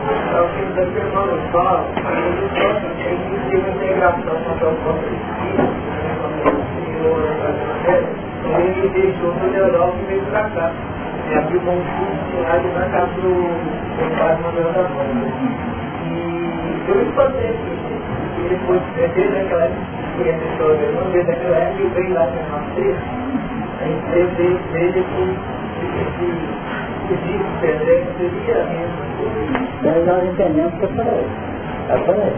[0.10, 1.86] é o que os irmãos falam,
[3.04, 5.70] tem que ter uma integração com o próprio espírito,
[7.00, 7.14] o
[7.86, 8.04] Senhor,
[8.58, 10.72] ele deixou para a Europa e veio para cá.
[11.30, 13.32] E abriu um curso lá de para cá para o
[14.18, 15.28] Padre Manuel da Banda.
[16.06, 17.54] E eu espantei,
[18.46, 19.82] e depois, desde aquela época,
[20.18, 22.96] conhece a dele, não desde aquela época, eu veio lá para nós três,
[23.80, 25.60] a gente veio desde que
[29.84, 30.86] Daí nós entendemos que.
[30.86, 32.34] É por aí.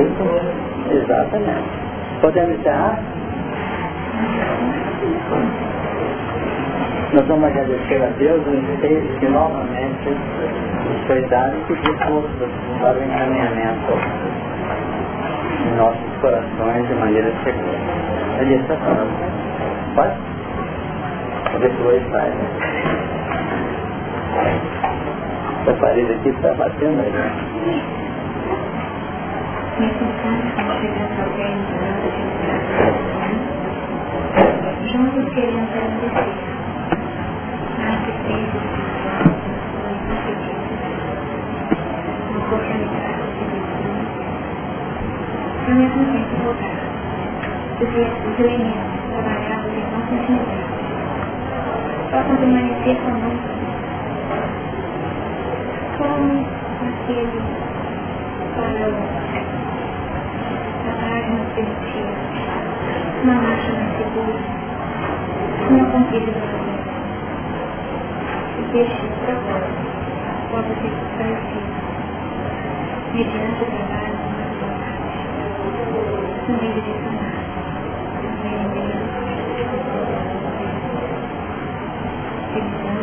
[0.00, 0.24] Isso,
[0.90, 1.68] exatamente.
[2.20, 2.98] Podemos encerrar?
[7.12, 12.50] Nós vamos agradecer a Deus o inteiro que novamente nos foi dado e pedir forças
[12.80, 13.92] para o encaminhamento
[15.58, 17.78] de nossos corações de maneira segura.
[18.40, 19.94] Ele está falando.
[19.94, 20.30] Pode?
[21.58, 22.32] depois sai.
[25.62, 27.12] Essa parede aqui está batendo aí.
[34.92, 36.59] Juntos queremos agradecer.
[45.66, 46.76] Ao mesmo tempo voltar.
[47.80, 50.70] Os elementos trabalhados em nossa intimidade
[52.10, 53.50] possam permanecer conosco
[55.96, 56.46] como
[56.88, 57.40] aquele
[58.56, 58.94] farol
[60.86, 62.14] a lágrima permitida,
[63.22, 64.40] uma máquina segura,
[65.70, 66.69] uma conquista
[68.72, 69.90] deixe o propósito
[70.50, 71.80] possa ser esclarecido
[73.14, 75.10] mediante o trabalho da vontade,
[76.48, 77.42] no meio de sanar,
[78.22, 78.82] no meio de
[82.52, 82.96] cristã,